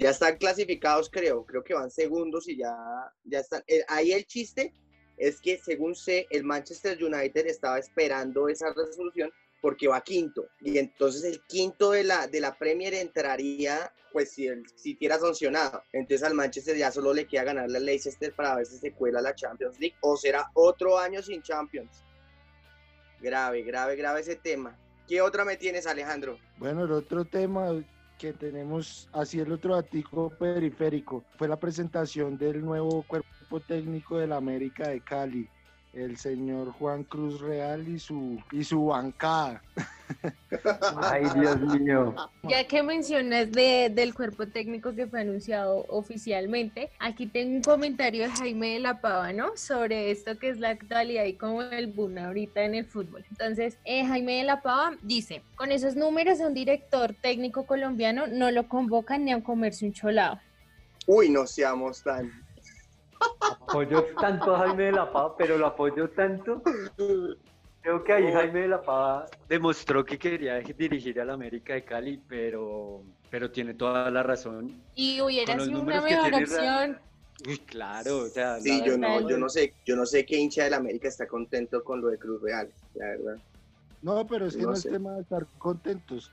Ya 0.00 0.10
están 0.10 0.38
clasificados, 0.38 1.10
creo, 1.10 1.44
creo 1.44 1.62
que 1.62 1.74
van 1.74 1.90
segundos 1.90 2.48
y 2.48 2.56
ya, 2.56 2.74
ya 3.24 3.40
están. 3.40 3.62
Eh, 3.66 3.84
ahí 3.86 4.12
el 4.12 4.24
chiste 4.26 4.72
es 5.18 5.40
que, 5.42 5.58
según 5.58 5.94
sé, 5.94 6.26
el 6.30 6.42
Manchester 6.42 7.02
United 7.02 7.46
estaba 7.46 7.78
esperando 7.78 8.48
esa 8.48 8.72
resolución 8.72 9.30
porque 9.60 9.88
va 9.88 10.00
quinto. 10.00 10.48
Y 10.60 10.78
entonces 10.78 11.22
el 11.24 11.42
quinto 11.46 11.90
de 11.90 12.04
la, 12.04 12.26
de 12.26 12.40
la 12.40 12.56
Premier 12.56 12.94
entraría, 12.94 13.92
pues 14.10 14.32
si 14.32 14.46
el 14.46 14.66
City 14.74 15.04
era 15.04 15.18
sancionado. 15.18 15.82
Entonces 15.92 16.26
al 16.26 16.34
Manchester 16.34 16.78
ya 16.78 16.90
solo 16.90 17.12
le 17.12 17.26
queda 17.26 17.44
ganar 17.44 17.70
la 17.70 17.78
Leicester 17.78 18.34
para 18.34 18.56
ver 18.56 18.64
si 18.64 18.78
se 18.78 18.92
cuela 18.92 19.20
la 19.20 19.34
Champions 19.34 19.78
League 19.78 19.96
o 20.00 20.16
será 20.16 20.50
otro 20.54 20.98
año 20.98 21.22
sin 21.22 21.42
Champions. 21.42 22.02
Grave, 23.20 23.62
grave, 23.64 23.96
grave 23.96 24.20
ese 24.20 24.36
tema. 24.36 24.78
¿Qué 25.06 25.20
otra 25.20 25.44
me 25.44 25.58
tienes, 25.58 25.86
Alejandro? 25.86 26.38
Bueno, 26.56 26.84
el 26.84 26.92
otro 26.92 27.26
tema 27.26 27.84
que 28.20 28.34
tenemos 28.34 29.08
así 29.14 29.40
el 29.40 29.50
otro 29.50 29.74
artículo 29.74 30.28
periférico 30.28 31.24
fue 31.38 31.48
la 31.48 31.58
presentación 31.58 32.36
del 32.36 32.62
nuevo 32.62 33.02
cuerpo 33.04 33.60
técnico 33.60 34.18
de 34.18 34.26
la 34.26 34.36
América 34.36 34.90
de 34.90 35.00
Cali. 35.00 35.48
El 35.92 36.16
señor 36.16 36.72
Juan 36.72 37.04
Cruz 37.04 37.40
Real 37.40 37.86
y 37.88 37.98
su, 37.98 38.40
y 38.52 38.64
su 38.64 38.86
bancada. 38.86 39.62
Ay, 41.02 41.24
Dios 41.34 41.60
mío. 41.60 42.14
Ya 42.44 42.66
que 42.66 42.82
mencionas 42.82 43.50
de, 43.52 43.90
del 43.92 44.14
cuerpo 44.14 44.46
técnico 44.46 44.94
que 44.94 45.06
fue 45.06 45.20
anunciado 45.20 45.84
oficialmente, 45.88 46.90
aquí 46.98 47.26
tengo 47.26 47.56
un 47.56 47.62
comentario 47.62 48.24
de 48.24 48.30
Jaime 48.30 48.74
de 48.74 48.80
la 48.80 49.00
Pava, 49.00 49.32
¿no? 49.32 49.56
Sobre 49.56 50.10
esto 50.10 50.38
que 50.38 50.50
es 50.50 50.58
la 50.58 50.70
actualidad 50.70 51.24
y 51.24 51.34
como 51.34 51.62
el 51.62 51.88
boom 51.88 52.18
ahorita 52.18 52.62
en 52.62 52.74
el 52.74 52.86
fútbol. 52.86 53.24
Entonces, 53.30 53.78
eh, 53.84 54.04
Jaime 54.04 54.38
de 54.38 54.44
la 54.44 54.62
Pava 54.62 54.96
dice, 55.02 55.42
con 55.56 55.72
esos 55.72 55.96
números 55.96 56.40
un 56.40 56.54
director 56.54 57.14
técnico 57.20 57.66
colombiano 57.66 58.26
no 58.26 58.50
lo 58.50 58.68
convocan 58.68 59.24
ni 59.24 59.32
a 59.32 59.42
comerse 59.42 59.86
un 59.86 59.92
cholado. 59.92 60.40
Uy, 61.06 61.28
no 61.28 61.46
seamos 61.46 62.02
tan... 62.02 62.30
Apoyo 63.20 64.04
tanto 64.20 64.54
a 64.54 64.58
Jaime 64.60 64.84
de 64.84 64.92
la 64.92 65.12
Pava, 65.12 65.36
pero 65.36 65.56
lo 65.58 65.66
apoyo 65.66 66.08
tanto. 66.10 66.62
Creo 67.82 68.04
que 68.04 68.12
ahí 68.12 68.32
Jaime 68.32 68.60
de 68.62 68.68
la 68.68 68.82
Pava 68.82 69.26
demostró 69.48 70.04
que 70.04 70.18
quería 70.18 70.58
dirigir 70.58 71.20
al 71.20 71.30
América 71.30 71.74
de 71.74 71.84
Cali, 71.84 72.20
pero, 72.28 73.02
pero 73.30 73.50
tiene 73.50 73.74
toda 73.74 74.10
la 74.10 74.22
razón. 74.22 74.82
Y 74.94 75.20
hubiera 75.20 75.58
sido 75.58 75.80
una 75.80 76.00
mejor 76.00 76.34
opción. 76.34 76.98
Uy, 77.48 77.56
claro, 77.58 78.18
o 78.18 78.26
sea, 78.28 78.60
Sí, 78.60 78.80
la 78.80 78.86
yo 78.86 78.98
no, 78.98 79.28
yo 79.28 79.38
no 79.38 79.48
sé, 79.48 79.72
yo 79.86 79.96
no 79.96 80.04
sé 80.04 80.26
qué 80.26 80.36
hincha 80.36 80.64
del 80.64 80.74
América 80.74 81.08
está 81.08 81.26
contento 81.26 81.82
con 81.82 82.02
lo 82.02 82.08
de 82.08 82.18
Cruz 82.18 82.42
Real, 82.42 82.70
la 82.94 83.06
verdad. 83.06 83.36
No, 84.02 84.26
pero 84.26 84.46
es 84.46 84.56
que 84.56 84.62
No 84.62 84.70
no, 84.70 84.76
sé. 84.76 84.88
es 84.88 84.92
tema 84.94 85.14
de 85.14 85.22
estar 85.22 85.46
contentos. 85.58 86.30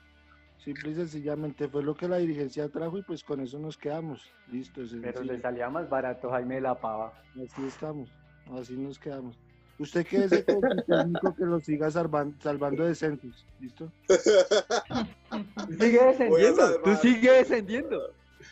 Simple 0.64 0.92
y 0.92 0.96
sencillamente 0.96 1.68
fue 1.70 1.84
lo 1.84 1.96
que 1.96 2.08
la 2.08 2.18
dirigencia 2.18 2.68
trajo 2.68 2.98
y 2.98 3.02
pues 3.04 3.24
con 3.24 3.40
eso 3.40 3.58
nos 3.60 3.78
quedamos. 3.78 4.22
Listo, 4.52 4.82
es 4.82 4.94
Pero 5.02 5.24
le 5.24 5.40
salía 5.40 5.70
más 5.70 5.90
barato 5.90 6.30
Jaime 6.32 6.56
de 6.56 6.62
la 6.62 6.76
Pava. 6.76 7.14
Así 7.36 7.66
estamos, 7.66 8.10
así 8.52 8.76
nos 8.76 9.00
quedamos. 9.00 9.38
Usted 9.80 10.06
quédese 10.08 10.44
con 10.44 10.62
su 10.62 10.82
técnico 10.88 11.36
que 11.36 11.46
lo 11.46 11.60
siga 11.60 11.88
salvan- 11.92 12.36
salvando 12.42 12.84
descensos, 12.84 13.46
¿listo? 13.60 13.92
Tú 14.08 15.74
sigue 15.80 16.04
descendiendo, 16.04 16.82
tú 16.82 16.96
sigue 16.96 17.32
descendiendo. 17.32 18.02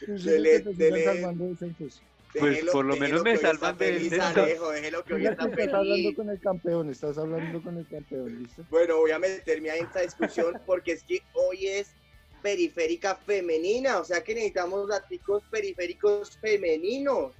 Dele- 0.07 0.63
que 0.63 0.73
dele- 0.73 1.03
salvando 1.05 1.45
descensos. 1.45 2.01
Pues, 2.39 2.65
por 2.71 2.85
lo 2.85 2.95
menos 2.95 3.23
me 3.23 3.37
salvan 3.37 3.77
de 3.77 3.93
feliz. 3.93 4.19
Alejo, 4.19 4.71
déjelo 4.71 5.03
que 5.03 5.13
hoy 5.13 5.25
está 5.25 5.45
Estás 5.45 5.73
hablando 5.73 5.95
feliz. 5.95 6.15
con 6.15 6.29
el 6.29 6.39
campeón, 6.39 6.89
estás 6.89 7.17
hablando 7.17 7.61
con 7.61 7.77
el 7.77 7.87
campeón, 7.87 8.43
¿listo? 8.43 8.63
Bueno, 8.69 8.97
voy 8.97 9.11
a 9.11 9.19
meterme 9.19 9.69
ahí 9.71 9.79
en 9.79 9.85
esta 9.85 10.01
discusión 10.01 10.59
porque 10.65 10.93
es 10.93 11.03
que 11.03 11.21
hoy 11.33 11.67
es 11.67 11.93
periférica 12.41 13.15
femenina, 13.15 13.99
o 13.99 14.05
sea 14.05 14.23
que 14.23 14.35
necesitamos 14.35 14.87
datos 14.87 15.43
periféricos 15.49 16.37
femeninos. 16.37 17.33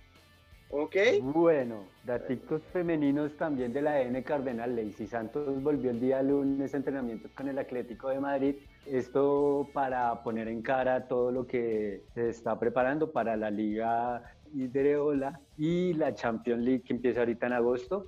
¿Ok? 0.69 0.95
Bueno, 1.21 1.87
daticos 2.03 2.61
femeninos 2.73 3.37
también 3.37 3.71
de 3.71 3.81
la 3.81 4.01
N 4.01 4.21
Cardenal. 4.23 4.75
Lacey 4.75 5.07
Santos 5.07 5.61
volvió 5.61 5.91
el 5.91 5.99
día 5.99 6.23
lunes 6.23 6.73
a 6.73 6.77
entrenamientos 6.77 7.31
con 7.31 7.47
el 7.47 7.59
Atlético 7.59 8.09
de 8.09 8.19
Madrid. 8.19 8.55
Esto 8.85 9.69
para 9.73 10.23
poner 10.23 10.47
en 10.47 10.61
cara 10.61 11.07
todo 11.07 11.31
lo 11.31 11.45
que 11.45 12.01
se 12.13 12.29
está 12.29 12.59
preparando 12.59 13.11
para 13.11 13.37
la 13.37 13.51
Liga 13.51 14.34
Hidreola 14.55 15.39
y 15.57 15.93
la 15.93 16.13
Champions 16.13 16.63
League 16.63 16.83
que 16.83 16.93
empieza 16.93 17.19
ahorita 17.19 17.47
en 17.47 17.53
agosto. 17.53 18.07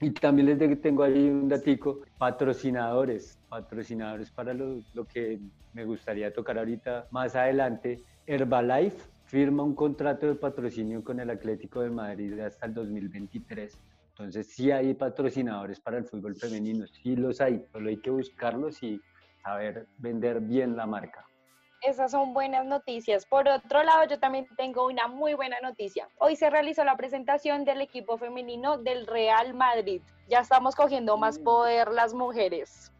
Y 0.00 0.10
también 0.10 0.58
les 0.58 0.80
tengo 0.80 1.02
ahí 1.02 1.28
un 1.28 1.48
datico, 1.48 2.02
patrocinadores, 2.18 3.38
patrocinadores 3.48 4.30
para 4.30 4.54
lo, 4.54 4.80
lo 4.94 5.04
que 5.04 5.40
me 5.72 5.84
gustaría 5.84 6.32
tocar 6.32 6.58
ahorita 6.58 7.08
más 7.10 7.34
adelante. 7.34 8.00
Herbalife 8.26 8.98
firma 9.24 9.62
un 9.62 9.74
contrato 9.74 10.26
de 10.26 10.34
patrocinio 10.34 11.02
con 11.02 11.20
el 11.20 11.30
Atlético 11.30 11.80
de 11.80 11.90
Madrid 11.90 12.38
hasta 12.40 12.66
el 12.66 12.74
2023. 12.74 13.76
Entonces 14.10 14.48
sí 14.48 14.70
hay 14.70 14.94
patrocinadores 14.94 15.78
para 15.80 15.98
el 15.98 16.04
fútbol 16.04 16.34
femenino, 16.34 16.86
sí 16.86 17.14
los 17.14 17.40
hay, 17.40 17.64
solo 17.70 17.88
hay 17.88 17.98
que 17.98 18.10
buscarlos 18.10 18.82
y 18.82 19.00
saber 19.42 19.86
vender 19.98 20.40
bien 20.40 20.76
la 20.76 20.86
marca. 20.86 21.24
Esas 21.80 22.10
son 22.10 22.34
buenas 22.34 22.66
noticias. 22.66 23.24
Por 23.24 23.48
otro 23.48 23.82
lado, 23.84 24.04
yo 24.08 24.18
también 24.18 24.48
tengo 24.56 24.86
una 24.86 25.06
muy 25.06 25.34
buena 25.34 25.60
noticia. 25.60 26.08
Hoy 26.18 26.34
se 26.34 26.50
realizó 26.50 26.82
la 26.84 26.96
presentación 26.96 27.64
del 27.64 27.80
equipo 27.80 28.18
femenino 28.18 28.78
del 28.78 29.06
Real 29.06 29.54
Madrid. 29.54 30.02
Ya 30.28 30.40
estamos 30.40 30.74
cogiendo 30.74 31.16
más 31.16 31.38
Mm. 31.38 31.44
poder 31.44 31.88
las 31.92 32.14
mujeres. 32.14 32.90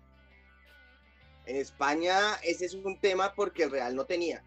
En 1.47 1.57
España 1.57 2.19
ese 2.43 2.67
es 2.67 2.75
un 2.75 2.97
tema 2.99 3.33
porque 3.35 3.65
el 3.65 3.71
Real 3.71 3.97
no 3.97 4.05
tenía. 4.05 4.45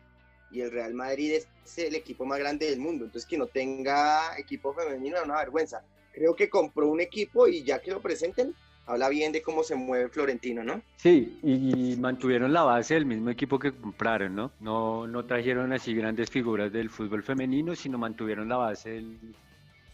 Y 0.50 0.62
el 0.62 0.72
Real 0.72 0.94
Madrid 0.94 1.34
es 1.34 1.78
el 1.78 1.96
equipo 1.96 2.26
más 2.26 2.40
grande 2.40 2.70
del 2.70 2.80
mundo. 2.80 3.06
Entonces 3.06 3.28
que 3.30 3.38
no 3.38 3.48
tenga 3.48 4.38
equipo 4.38 4.74
femenino 4.74 5.18
es 5.18 5.24
una 5.24 5.38
vergüenza. 5.38 5.84
Creo 6.14 6.36
que 6.36 6.50
compró 6.50 6.88
un 6.88 7.02
equipo 7.02 7.48
y 7.48 7.64
ya 7.64 7.80
que 7.80 7.92
lo 7.92 8.02
presenten, 8.02 8.56
habla 8.86 9.10
bien 9.10 9.32
de 9.32 9.42
cómo 9.42 9.64
se 9.64 9.76
mueve 9.76 10.10
Florentino, 10.10 10.64
¿no? 10.64 10.82
Sí, 10.98 11.40
y, 11.44 11.94
y 11.94 11.96
mantuvieron 11.98 12.54
la 12.54 12.64
base 12.64 12.94
del 12.94 13.06
mismo 13.06 13.30
equipo 13.30 13.58
que 13.58 13.72
compraron, 13.72 14.36
¿no? 14.36 14.52
¿no? 14.60 15.08
No 15.08 15.26
trajeron 15.26 15.74
así 15.74 15.96
grandes 15.96 16.30
figuras 16.30 16.72
del 16.72 16.90
fútbol 16.90 17.24
femenino, 17.24 17.76
sino 17.76 17.98
mantuvieron 17.98 18.48
la 18.50 18.58
base 18.58 18.92
del, 18.92 19.36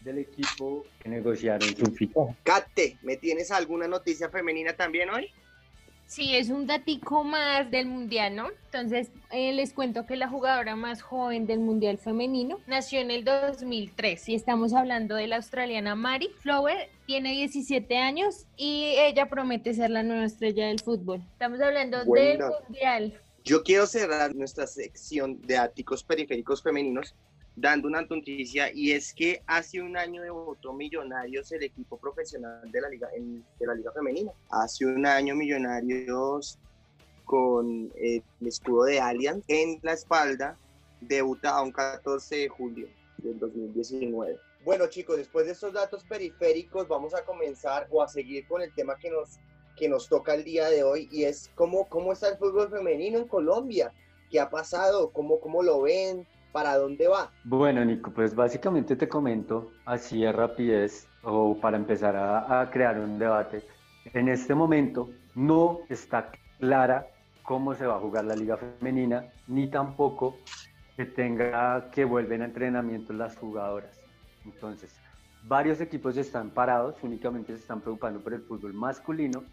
del 0.00 0.18
equipo 0.18 0.86
que 0.98 1.08
negociaron 1.08 1.74
su 1.74 1.90
fichaje. 1.92 2.36
Kate, 2.42 2.98
¿me 3.02 3.16
tienes 3.16 3.50
alguna 3.50 3.88
noticia 3.88 4.28
femenina 4.28 4.74
también 4.74 5.10
hoy? 5.10 5.32
Sí, 6.08 6.34
es 6.34 6.48
un 6.48 6.66
datico 6.66 7.22
más 7.22 7.70
del 7.70 7.86
mundial, 7.86 8.34
¿no? 8.34 8.48
Entonces, 8.64 9.10
eh, 9.30 9.52
les 9.52 9.74
cuento 9.74 10.06
que 10.06 10.16
la 10.16 10.26
jugadora 10.26 10.74
más 10.74 11.02
joven 11.02 11.46
del 11.46 11.58
mundial 11.58 11.98
femenino 11.98 12.60
nació 12.66 13.00
en 13.00 13.10
el 13.10 13.24
2003 13.24 14.30
y 14.30 14.34
estamos 14.34 14.72
hablando 14.72 15.16
de 15.16 15.26
la 15.26 15.36
australiana 15.36 15.94
Mari 15.94 16.30
Flower, 16.38 16.88
tiene 17.06 17.32
17 17.32 17.98
años 17.98 18.46
y 18.56 18.94
ella 18.96 19.28
promete 19.28 19.74
ser 19.74 19.90
la 19.90 20.02
nueva 20.02 20.24
estrella 20.24 20.68
del 20.68 20.80
fútbol. 20.80 21.22
Estamos 21.32 21.60
hablando 21.60 22.02
del 22.02 22.38
mundial. 22.38 23.20
Yo 23.44 23.62
quiero 23.62 23.86
cerrar 23.86 24.34
nuestra 24.34 24.66
sección 24.66 25.42
de 25.42 25.58
áticos 25.58 26.02
periféricos 26.02 26.62
femeninos 26.62 27.14
dando 27.60 27.88
una 27.88 28.02
noticia 28.02 28.70
y 28.72 28.92
es 28.92 29.12
que 29.12 29.42
hace 29.46 29.80
un 29.80 29.96
año 29.96 30.22
debutó 30.22 30.72
Millonarios 30.72 31.50
el 31.52 31.62
equipo 31.64 31.96
profesional 31.98 32.70
de 32.70 32.80
la 32.80 32.88
liga 32.88 33.08
en- 33.16 33.44
de 33.58 33.66
la 33.66 33.74
liga 33.74 33.92
femenina. 33.92 34.32
Hace 34.50 34.86
un 34.86 35.04
año 35.06 35.34
Millonarios 35.34 36.58
con 37.24 37.92
eh, 37.96 38.22
el 38.40 38.46
escudo 38.46 38.84
de 38.84 39.00
Allianz 39.00 39.44
en 39.48 39.78
la 39.82 39.92
espalda 39.92 40.56
debuta 41.00 41.60
un 41.62 41.72
14 41.72 42.36
de 42.36 42.48
julio 42.48 42.88
del 43.18 43.38
2019. 43.38 44.38
Bueno 44.64 44.86
chicos, 44.88 45.16
después 45.16 45.46
de 45.46 45.52
estos 45.52 45.72
datos 45.72 46.04
periféricos 46.04 46.88
vamos 46.88 47.14
a 47.14 47.24
comenzar 47.24 47.86
o 47.90 48.02
a 48.02 48.08
seguir 48.08 48.46
con 48.46 48.62
el 48.62 48.72
tema 48.74 48.96
que 48.96 49.10
nos 49.10 49.38
que 49.76 49.88
nos 49.88 50.08
toca 50.08 50.34
el 50.34 50.42
día 50.42 50.68
de 50.70 50.82
hoy 50.82 51.08
y 51.12 51.22
es 51.22 51.50
cómo, 51.54 51.88
cómo 51.88 52.12
está 52.12 52.28
el 52.30 52.36
fútbol 52.36 52.68
femenino 52.68 53.16
en 53.18 53.28
Colombia, 53.28 53.92
qué 54.28 54.40
ha 54.40 54.50
pasado, 54.50 55.10
cómo, 55.12 55.38
cómo 55.38 55.62
lo 55.62 55.82
ven, 55.82 56.26
para 56.52 56.76
dónde 56.76 57.08
va. 57.08 57.30
Bueno, 57.44 57.84
Nico, 57.84 58.10
pues 58.10 58.34
básicamente 58.34 58.96
te 58.96 59.08
comento 59.08 59.72
así 59.84 60.22
de 60.22 60.32
rapidez 60.32 61.06
o 61.22 61.58
para 61.60 61.76
empezar 61.76 62.16
a, 62.16 62.60
a 62.60 62.70
crear 62.70 62.98
un 62.98 63.18
debate. 63.18 63.62
En 64.14 64.28
este 64.28 64.54
momento 64.54 65.10
no 65.34 65.80
está 65.88 66.30
clara 66.58 67.06
cómo 67.42 67.74
se 67.74 67.86
va 67.86 67.96
a 67.96 68.00
jugar 68.00 68.24
la 68.24 68.36
liga 68.36 68.56
femenina, 68.56 69.24
ni 69.46 69.68
tampoco 69.68 70.36
que 70.96 71.06
tenga 71.06 71.90
que 71.90 72.04
vuelven 72.04 72.42
a 72.42 72.46
entrenamiento 72.46 73.12
las 73.12 73.36
jugadoras. 73.36 73.98
Entonces, 74.44 74.94
varios 75.44 75.80
equipos 75.80 76.16
están 76.16 76.50
parados, 76.50 76.96
únicamente 77.02 77.52
se 77.54 77.60
están 77.60 77.80
preocupando 77.80 78.20
por 78.20 78.34
el 78.34 78.42
fútbol 78.42 78.74
masculino, 78.74 79.44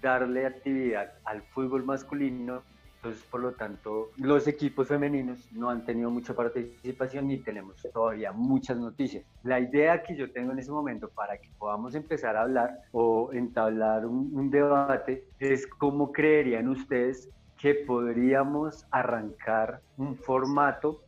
darle 0.00 0.46
actividad 0.46 1.14
al 1.24 1.42
fútbol 1.42 1.84
masculino 1.84 2.62
entonces, 3.02 3.24
por 3.28 3.40
lo 3.40 3.50
tanto, 3.50 4.10
los 4.16 4.46
equipos 4.46 4.86
femeninos 4.86 5.50
no 5.50 5.68
han 5.68 5.84
tenido 5.84 6.08
mucha 6.08 6.34
participación 6.34 7.26
ni 7.26 7.38
tenemos 7.38 7.84
todavía 7.92 8.30
muchas 8.30 8.78
noticias. 8.78 9.24
La 9.42 9.58
idea 9.58 10.04
que 10.04 10.14
yo 10.14 10.30
tengo 10.30 10.52
en 10.52 10.60
ese 10.60 10.70
momento 10.70 11.08
para 11.08 11.36
que 11.36 11.50
podamos 11.58 11.96
empezar 11.96 12.36
a 12.36 12.42
hablar 12.42 12.78
o 12.92 13.32
entablar 13.32 14.06
un, 14.06 14.30
un 14.32 14.48
debate 14.50 15.24
es 15.40 15.66
cómo 15.66 16.12
creerían 16.12 16.68
ustedes 16.68 17.28
que 17.58 17.74
podríamos 17.74 18.86
arrancar 18.92 19.80
un 19.96 20.14
formato 20.14 21.02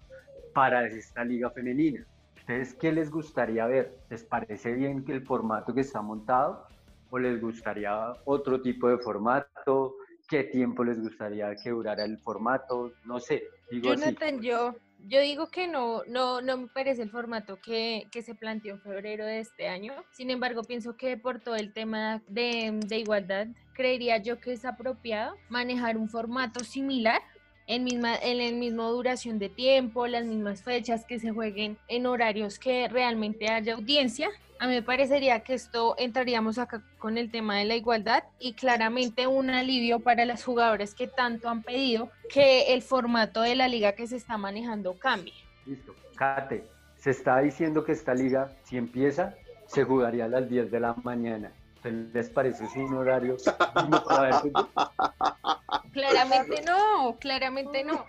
para 0.52 0.88
esta 0.88 1.22
liga 1.24 1.48
femenina. 1.50 2.04
¿Ustedes 2.36 2.74
qué 2.74 2.90
les 2.90 3.08
gustaría 3.08 3.66
ver? 3.66 3.96
¿Les 4.10 4.24
parece 4.24 4.72
bien 4.72 5.04
que 5.04 5.12
el 5.12 5.22
formato 5.24 5.72
que 5.72 5.82
está 5.82 6.02
montado 6.02 6.66
o 7.10 7.20
les 7.20 7.40
gustaría 7.40 8.14
otro 8.24 8.60
tipo 8.60 8.88
de 8.88 8.98
formato? 8.98 9.94
Qué 10.28 10.44
tiempo 10.44 10.84
les 10.84 11.00
gustaría 11.00 11.54
que 11.56 11.70
durara 11.70 12.04
el 12.04 12.18
formato, 12.18 12.92
no 13.04 13.20
sé, 13.20 13.44
digo 13.70 13.92
así. 13.92 14.02
Jonathan, 14.02 14.40
yo, 14.40 14.74
yo 15.06 15.20
digo 15.20 15.48
que 15.48 15.68
no, 15.68 16.02
no, 16.06 16.40
no 16.40 16.56
me 16.56 16.66
parece 16.68 17.02
el 17.02 17.10
formato 17.10 17.58
que, 17.60 18.06
que 18.10 18.22
se 18.22 18.34
planteó 18.34 18.74
en 18.74 18.80
febrero 18.80 19.26
de 19.26 19.40
este 19.40 19.68
año. 19.68 19.92
Sin 20.12 20.30
embargo, 20.30 20.62
pienso 20.62 20.96
que 20.96 21.16
por 21.16 21.40
todo 21.40 21.56
el 21.56 21.72
tema 21.72 22.22
de, 22.28 22.80
de 22.86 22.98
igualdad, 22.98 23.48
creería 23.74 24.18
yo 24.18 24.40
que 24.40 24.52
es 24.52 24.64
apropiado 24.64 25.36
manejar 25.48 25.96
un 25.96 26.08
formato 26.08 26.64
similar 26.64 27.20
en, 27.66 27.84
misma, 27.84 28.16
en 28.16 28.40
el 28.40 28.54
mismo 28.56 28.90
duración 28.90 29.38
de 29.38 29.48
tiempo, 29.48 30.06
las 30.06 30.24
mismas 30.24 30.62
fechas, 30.62 31.04
que 31.04 31.18
se 31.18 31.30
jueguen 31.30 31.78
en 31.88 32.06
horarios 32.06 32.58
que 32.58 32.88
realmente 32.88 33.48
haya 33.48 33.74
audiencia. 33.74 34.28
A 34.60 34.66
mí 34.66 34.74
me 34.74 34.82
parecería 34.82 35.40
que 35.40 35.54
esto 35.54 35.94
entraríamos 35.98 36.58
acá 36.58 36.82
con 36.98 37.18
el 37.18 37.30
tema 37.30 37.58
de 37.58 37.64
la 37.64 37.74
igualdad 37.74 38.24
y 38.38 38.54
claramente 38.54 39.26
un 39.26 39.50
alivio 39.50 40.00
para 40.00 40.24
las 40.24 40.44
jugadoras 40.44 40.94
que 40.94 41.06
tanto 41.06 41.48
han 41.48 41.62
pedido 41.62 42.10
que 42.30 42.72
el 42.72 42.82
formato 42.82 43.42
de 43.42 43.56
la 43.56 43.68
liga 43.68 43.92
que 43.92 44.06
se 44.06 44.16
está 44.16 44.38
manejando 44.38 44.94
cambie. 44.98 45.34
Listo. 45.66 45.94
Kate, 46.16 46.64
se 46.96 47.10
está 47.10 47.40
diciendo 47.40 47.84
que 47.84 47.92
esta 47.92 48.14
liga, 48.14 48.52
si 48.62 48.76
empieza, 48.76 49.34
se 49.66 49.84
jugaría 49.84 50.26
a 50.26 50.28
las 50.28 50.48
10 50.48 50.70
de 50.70 50.80
la 50.80 50.94
mañana. 51.02 51.52
¿Les 51.84 52.30
parece 52.30 52.64
un 52.76 52.94
horario 52.94 53.36
Claramente 55.92 56.62
no, 56.62 57.18
claramente 57.20 57.84
no. 57.84 58.06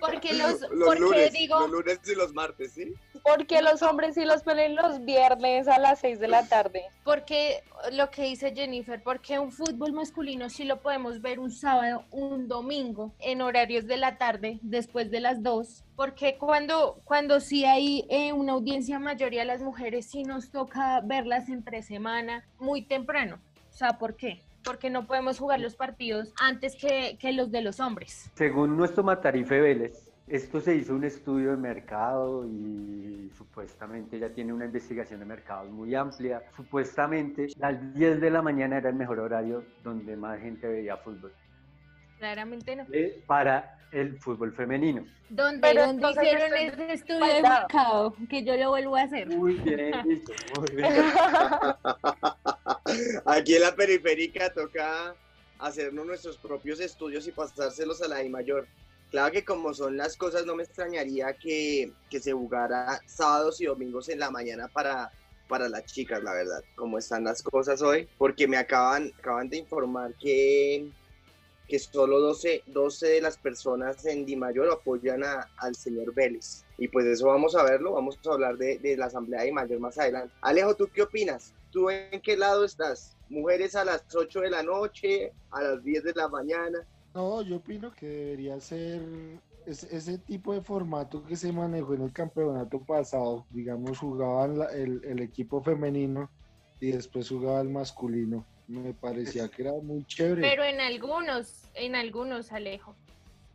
Porque 0.00 0.32
los, 0.32 0.66
porque 0.84 1.00
lunes, 1.00 1.32
digo, 1.32 1.60
los 1.60 1.70
lunes 1.70 2.00
y 2.06 2.14
los 2.14 2.32
martes, 2.32 2.72
¿sí? 2.72 2.94
Porque 3.24 3.62
los 3.62 3.82
hombres 3.82 4.14
sí 4.14 4.24
los 4.24 4.42
ponen 4.42 4.76
los 4.76 5.04
viernes 5.04 5.68
a 5.68 5.78
las 5.78 6.00
6 6.00 6.20
de 6.20 6.28
la 6.28 6.46
tarde. 6.46 6.82
porque 7.04 7.62
lo 7.92 8.10
que 8.10 8.24
dice 8.24 8.52
Jennifer, 8.54 9.02
porque 9.02 9.38
un 9.38 9.50
fútbol 9.50 9.92
masculino 9.92 10.50
sí 10.50 10.64
lo 10.64 10.80
podemos 10.80 11.22
ver 11.22 11.38
un 11.40 11.50
sábado, 11.50 12.04
un 12.10 12.48
domingo, 12.48 13.14
en 13.18 13.40
horarios 13.40 13.86
de 13.86 13.96
la 13.96 14.18
tarde, 14.18 14.58
después 14.62 15.10
de 15.10 15.20
las 15.20 15.42
2, 15.42 15.84
porque 15.96 16.36
cuando, 16.36 17.00
cuando 17.04 17.40
sí 17.40 17.64
hay 17.64 18.06
eh, 18.10 18.32
una 18.32 18.52
audiencia 18.52 18.98
mayoría 18.98 19.44
las 19.44 19.62
mujeres 19.62 20.06
sí 20.06 20.22
nos 20.22 20.50
toca 20.50 21.00
verlas 21.00 21.48
entre 21.48 21.82
semana, 21.82 22.44
muy 22.58 22.82
temprano. 22.82 23.38
O 23.70 23.76
sea, 23.76 23.98
¿por 23.98 24.16
qué? 24.16 24.42
Porque 24.64 24.90
no 24.90 25.06
podemos 25.06 25.38
jugar 25.38 25.60
los 25.60 25.76
partidos 25.76 26.32
antes 26.40 26.76
que, 26.76 27.16
que 27.18 27.32
los 27.32 27.50
de 27.50 27.62
los 27.62 27.80
hombres. 27.80 28.30
Según 28.34 28.76
nuestro 28.76 29.02
Matarife 29.02 29.60
Vélez, 29.60 30.07
esto 30.30 30.60
se 30.60 30.74
hizo 30.74 30.94
un 30.94 31.04
estudio 31.04 31.52
de 31.52 31.56
mercado 31.56 32.44
y 32.46 33.30
supuestamente 33.36 34.18
ya 34.18 34.28
tiene 34.30 34.52
una 34.52 34.66
investigación 34.66 35.20
de 35.20 35.26
mercado 35.26 35.70
muy 35.70 35.94
amplia. 35.94 36.42
Supuestamente 36.54 37.46
las 37.58 37.94
10 37.94 38.20
de 38.20 38.30
la 38.30 38.42
mañana 38.42 38.76
era 38.78 38.90
el 38.90 38.96
mejor 38.96 39.20
horario 39.20 39.64
donde 39.82 40.16
más 40.16 40.38
gente 40.40 40.66
veía 40.66 40.96
fútbol. 40.98 41.32
Claramente 42.18 42.76
no. 42.76 42.84
Eh, 42.92 43.22
Para 43.26 43.78
el 43.92 44.18
fútbol 44.18 44.52
femenino. 44.52 45.06
¿Dónde, 45.30 45.60
Pero 45.60 45.86
dónde 45.86 46.06
entonces 46.06 46.24
hicieron 46.24 46.54
ese 46.56 46.92
estudio 46.92 47.26
de 47.26 47.42
mercado? 47.42 48.14
Que 48.28 48.44
yo 48.44 48.56
lo 48.56 48.70
vuelvo 48.70 48.96
a 48.96 49.02
hacer. 49.02 49.28
Muy 49.28 49.54
bien, 49.54 49.92
listo, 50.04 50.32
muy 50.58 50.76
bien. 50.76 50.92
Aquí 53.26 53.54
en 53.54 53.62
la 53.62 53.74
periférica 53.74 54.52
toca 54.52 55.14
hacernos 55.58 56.06
nuestros 56.06 56.36
propios 56.38 56.80
estudios 56.80 57.26
y 57.26 57.32
pasárselos 57.32 58.02
a 58.02 58.08
la 58.08 58.22
I 58.22 58.28
mayor. 58.28 58.66
Claro 59.10 59.32
que 59.32 59.44
como 59.44 59.72
son 59.72 59.96
las 59.96 60.16
cosas, 60.16 60.44
no 60.44 60.54
me 60.54 60.64
extrañaría 60.64 61.32
que, 61.34 61.92
que 62.10 62.20
se 62.20 62.32
jugara 62.32 63.00
sábados 63.06 63.60
y 63.60 63.64
domingos 63.64 64.08
en 64.10 64.18
la 64.18 64.30
mañana 64.30 64.68
para, 64.68 65.10
para 65.48 65.68
las 65.68 65.86
chicas, 65.86 66.22
la 66.22 66.34
verdad, 66.34 66.62
como 66.76 66.98
están 66.98 67.24
las 67.24 67.42
cosas 67.42 67.80
hoy, 67.80 68.06
porque 68.18 68.46
me 68.46 68.58
acaban, 68.58 69.10
acaban 69.18 69.48
de 69.48 69.56
informar 69.56 70.12
que, 70.20 70.90
que 71.66 71.78
solo 71.78 72.20
12, 72.20 72.64
12 72.66 73.06
de 73.06 73.20
las 73.22 73.38
personas 73.38 74.04
en 74.04 74.26
Di 74.26 74.36
Mayor 74.36 74.70
apoyan 74.70 75.24
a- 75.24 75.48
al 75.56 75.74
señor 75.74 76.12
Vélez. 76.12 76.64
Y 76.76 76.88
pues 76.88 77.06
eso 77.06 77.28
vamos 77.28 77.56
a 77.56 77.62
verlo, 77.62 77.92
vamos 77.92 78.18
a 78.26 78.32
hablar 78.32 78.58
de, 78.58 78.78
de 78.78 78.94
la 78.96 79.06
Asamblea 79.06 79.40
de 79.40 79.46
Di 79.46 79.52
Mayor 79.52 79.80
más 79.80 79.96
adelante. 79.98 80.34
Alejo, 80.42 80.74
¿tú 80.76 80.88
qué 80.92 81.02
opinas? 81.02 81.54
¿Tú 81.70 81.88
en 81.88 82.20
qué 82.20 82.36
lado 82.36 82.64
estás? 82.64 83.16
¿Mujeres 83.30 83.74
a 83.74 83.84
las 83.86 84.04
8 84.14 84.40
de 84.40 84.50
la 84.50 84.62
noche, 84.62 85.32
a 85.50 85.62
las 85.62 85.82
10 85.82 86.02
de 86.04 86.12
la 86.14 86.28
mañana? 86.28 86.86
No, 87.18 87.42
yo 87.42 87.56
opino 87.56 87.90
que 87.92 88.06
debería 88.06 88.60
ser 88.60 89.02
ese, 89.66 89.96
ese 89.96 90.18
tipo 90.18 90.54
de 90.54 90.62
formato 90.62 91.24
que 91.24 91.34
se 91.34 91.52
manejó 91.52 91.94
en 91.94 92.02
el 92.02 92.12
campeonato 92.12 92.78
pasado. 92.84 93.44
Digamos, 93.50 93.98
jugaban 93.98 94.56
la- 94.56 94.66
el, 94.72 95.00
el 95.04 95.18
equipo 95.20 95.60
femenino 95.60 96.30
y 96.78 96.92
después 96.92 97.28
jugaba 97.28 97.60
el 97.60 97.70
masculino. 97.70 98.46
Me 98.68 98.94
parecía 98.94 99.48
que 99.48 99.62
era 99.62 99.72
muy 99.82 100.04
chévere. 100.04 100.42
Pero 100.42 100.62
en 100.62 100.80
algunos, 100.80 101.64
en 101.74 101.96
algunos, 101.96 102.52
Alejo. 102.52 102.94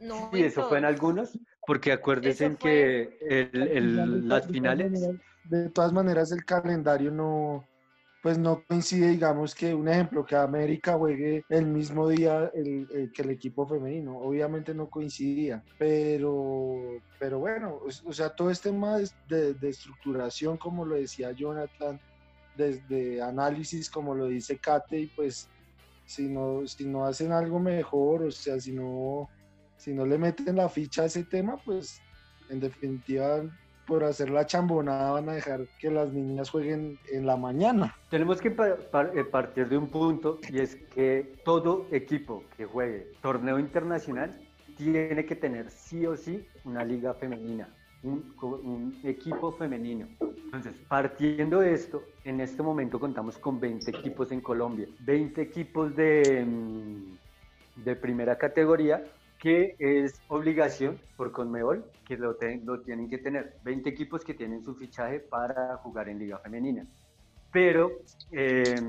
No 0.02 0.30
Y 0.34 0.41
eso 0.43 0.67
fue 0.67 0.80
en 0.80 0.86
algunos, 0.86 1.39
porque 1.65 1.93
acuérdense 1.93 2.47
Eso 2.47 2.58
que 2.58 3.17
el- 3.21 3.67
el- 3.78 4.28
las 4.28 4.45
finales, 4.47 5.08
de 5.45 5.69
todas 5.69 5.93
maneras, 5.93 6.34
el 6.34 6.43
calendario 6.43 7.12
no, 7.12 7.65
pues 8.23 8.38
no 8.38 8.63
coincide, 8.65 9.09
digamos 9.09 9.53
que 9.53 9.75
un 9.75 9.89
ejemplo, 9.89 10.25
que 10.25 10.38
América 10.38 10.97
juegue 10.97 11.43
el 11.49 11.67
mismo 11.67 12.07
día 12.07 12.49
el- 12.53 12.88
el- 12.89 13.12
que 13.12 13.21
el 13.21 13.31
equipo 13.31 13.67
femenino, 13.67 14.17
obviamente 14.17 14.73
no 14.73 14.89
coincidía, 14.89 15.62
pero, 15.77 17.01
pero 17.19 17.39
bueno, 17.39 17.81
o, 17.83 18.13
sea, 18.13 18.29
todo 18.29 18.49
este 18.49 18.69
tema 18.69 18.97
de- 19.27 19.53
de 19.55 19.69
estructuración, 19.69 20.57
como 20.57 20.86
lo 20.86 20.95
decía 20.95 21.33
Jonathan, 21.33 21.99
desde 22.55 23.21
análisis, 23.21 23.89
como 23.89 24.15
lo 24.15 24.27
dice 24.27 24.57
Kate, 24.57 25.01
y 25.01 25.07
pues 25.07 25.45
si 26.05 26.29
no, 26.29 26.65
si 26.65 26.86
no 26.88 27.03
hacen 27.05 27.33
algo 27.33 27.59
mejor, 27.59 28.23
o 28.23 28.31
sea, 28.31 28.57
si 28.57 28.71
no, 28.71 29.27
si 29.75 29.93
no 29.93 30.05
le 30.05 30.17
meten 30.17 30.55
la 30.55 30.69
ficha 30.69 31.01
a 31.01 31.05
ese 31.07 31.25
tema, 31.25 31.62
pues 31.65 31.99
en 32.49 32.62
definitiva 32.62 33.43
por 33.86 34.04
hacer 34.04 34.30
la 34.30 34.46
chambonada 34.46 35.12
van 35.12 35.30
a 35.30 35.34
dejar 35.34 35.62
que 35.80 35.91
las 35.91 36.12
niñas 36.13 36.50
jueguen 36.50 37.00
en 37.12 37.26
la 37.26 37.38
mañana. 37.38 37.96
tenemos 38.10 38.41
que 38.41 38.50
eh, 38.50 39.24
partir 39.26 39.67
de 39.67 39.78
un 39.78 39.88
punto 39.88 40.39
y 40.50 40.60
es 40.60 40.76
que 40.76 41.36
todo 41.43 41.88
equipo 41.91 42.43
que 42.56 42.65
juegue 42.65 43.12
torneo 43.22 43.60
internacional 43.60 44.39
tiene 44.78 45.26
que 45.26 45.36
tener 45.36 45.69
sí 45.69 46.06
o 46.06 46.15
sí 46.15 46.46
una 46.63 46.84
liga 46.84 47.13
femenina, 47.13 47.69
un, 48.02 49.00
equipo 49.04 49.52
femenino. 49.52 50.08
Entonces, 50.19 50.74
partiendo 50.88 51.60
de 51.60 51.74
esto, 51.74 52.04
en 52.24 52.41
este 52.41 52.63
momento 52.63 53.00
contamos 53.00 53.38
con 53.38 53.60
20 53.60 53.91
equipos 53.91 54.32
en 54.32 54.41
Colombia, 54.41 54.88
20 55.00 55.41
equipos 55.41 55.91
mm, 55.91 57.84
de 57.84 57.96
primera 57.96 58.38
categoría 58.38 59.04
que 59.43 59.75
es 59.79 60.23
obligación 60.29 61.01
por 61.17 61.34
Conmebol 61.34 61.86
que 62.06 62.17
lo, 62.17 62.38
te- 62.38 62.62
lo 62.63 62.82
tienen 62.82 63.10
que 63.10 63.17
tener. 63.19 63.56
20 63.63 63.89
equipos 63.89 64.23
que 64.23 64.36
tienen 64.36 64.63
su 64.63 64.75
fichaje 64.75 65.19
para 65.19 65.77
jugar 65.79 66.10
en 66.10 66.19
liga 66.19 66.39
femenina. 66.39 66.88
Pero 67.51 67.91
eh, 68.32 68.82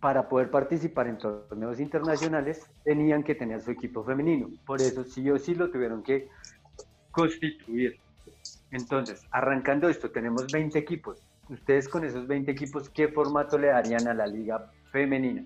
para 0.00 0.28
poder 0.28 0.50
participar 0.50 1.06
en 1.06 1.18
torneos 1.18 1.78
internacionales 1.80 2.68
tenían 2.82 3.22
que 3.22 3.34
tener 3.36 3.60
su 3.62 3.70
equipo 3.70 4.04
femenino. 4.04 4.50
Por 4.66 4.82
eso 4.82 5.04
sí 5.04 5.30
o 5.30 5.38
sí 5.38 5.54
lo 5.54 5.70
tuvieron 5.70 6.02
que 6.02 6.28
constituir. 7.10 8.00
Entonces, 8.70 9.26
arrancando 9.30 9.88
esto, 9.88 10.10
tenemos 10.10 10.50
20 10.50 10.78
equipos. 10.78 11.28
Ustedes 11.48 11.88
con 11.88 12.04
esos 12.04 12.26
20 12.26 12.52
equipos, 12.52 12.90
¿qué 12.90 13.08
formato 13.08 13.58
le 13.58 13.68
darían 13.68 14.08
a 14.08 14.14
la 14.14 14.26
liga 14.26 14.72
femenina? 14.92 15.44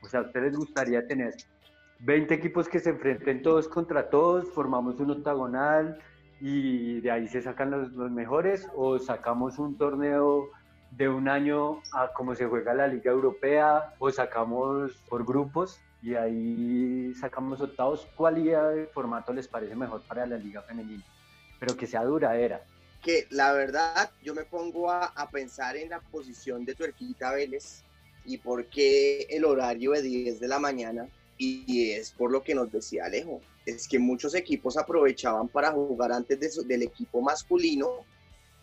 O 0.00 0.08
sea, 0.08 0.20
¿a 0.20 0.24
ustedes 0.24 0.46
les 0.46 0.56
gustaría 0.56 1.06
tener 1.06 1.34
20 2.00 2.32
equipos 2.34 2.68
que 2.68 2.78
se 2.78 2.90
enfrenten 2.90 3.42
todos 3.42 3.68
contra 3.68 4.08
todos, 4.08 4.48
formamos 4.52 5.00
un 5.00 5.10
octagonal 5.10 5.98
y 6.40 7.00
de 7.00 7.10
ahí 7.10 7.26
se 7.26 7.42
sacan 7.42 7.70
los, 7.70 7.92
los 7.92 8.10
mejores 8.10 8.68
o 8.76 8.98
sacamos 8.98 9.58
un 9.58 9.76
torneo 9.76 10.48
de 10.92 11.08
un 11.08 11.28
año 11.28 11.82
a 11.92 12.12
como 12.12 12.34
se 12.34 12.46
juega 12.46 12.72
la 12.74 12.86
Liga 12.86 13.10
Europea 13.10 13.94
o 13.98 14.10
sacamos 14.10 14.92
por 15.08 15.24
grupos 15.24 15.80
y 16.02 16.14
ahí 16.14 17.12
sacamos 17.14 17.60
octavos. 17.60 18.06
¿Cuál 18.14 18.38
idea 18.38 18.64
de 18.68 18.86
formato 18.86 19.32
les 19.32 19.48
parece 19.48 19.74
mejor 19.74 20.02
para 20.02 20.26
la 20.26 20.36
Liga 20.36 20.62
Femenina? 20.62 21.02
Pero 21.58 21.76
que 21.76 21.86
sea 21.86 22.04
duradera. 22.04 22.62
que 23.02 23.26
la 23.30 23.52
verdad 23.52 24.10
yo 24.22 24.34
me 24.34 24.44
pongo 24.44 24.90
a, 24.90 25.06
a 25.06 25.28
pensar 25.28 25.76
en 25.76 25.90
la 25.90 26.00
posición 26.00 26.64
de 26.64 26.74
Tuerquita 26.74 27.32
Vélez 27.32 27.82
y 28.24 28.38
por 28.38 28.66
qué 28.66 29.26
el 29.30 29.44
horario 29.44 29.92
de 29.92 30.02
10 30.02 30.40
de 30.40 30.48
la 30.48 30.58
mañana 30.58 31.08
y 31.38 31.92
es 31.92 32.10
por 32.10 32.32
lo 32.32 32.42
que 32.42 32.54
nos 32.54 32.70
decía 32.70 33.06
Alejo, 33.06 33.40
es 33.64 33.86
que 33.86 33.98
muchos 33.98 34.34
equipos 34.34 34.76
aprovechaban 34.76 35.48
para 35.48 35.72
jugar 35.72 36.12
antes 36.12 36.38
de 36.40 36.64
del 36.64 36.82
equipo 36.82 37.20
masculino 37.20 38.04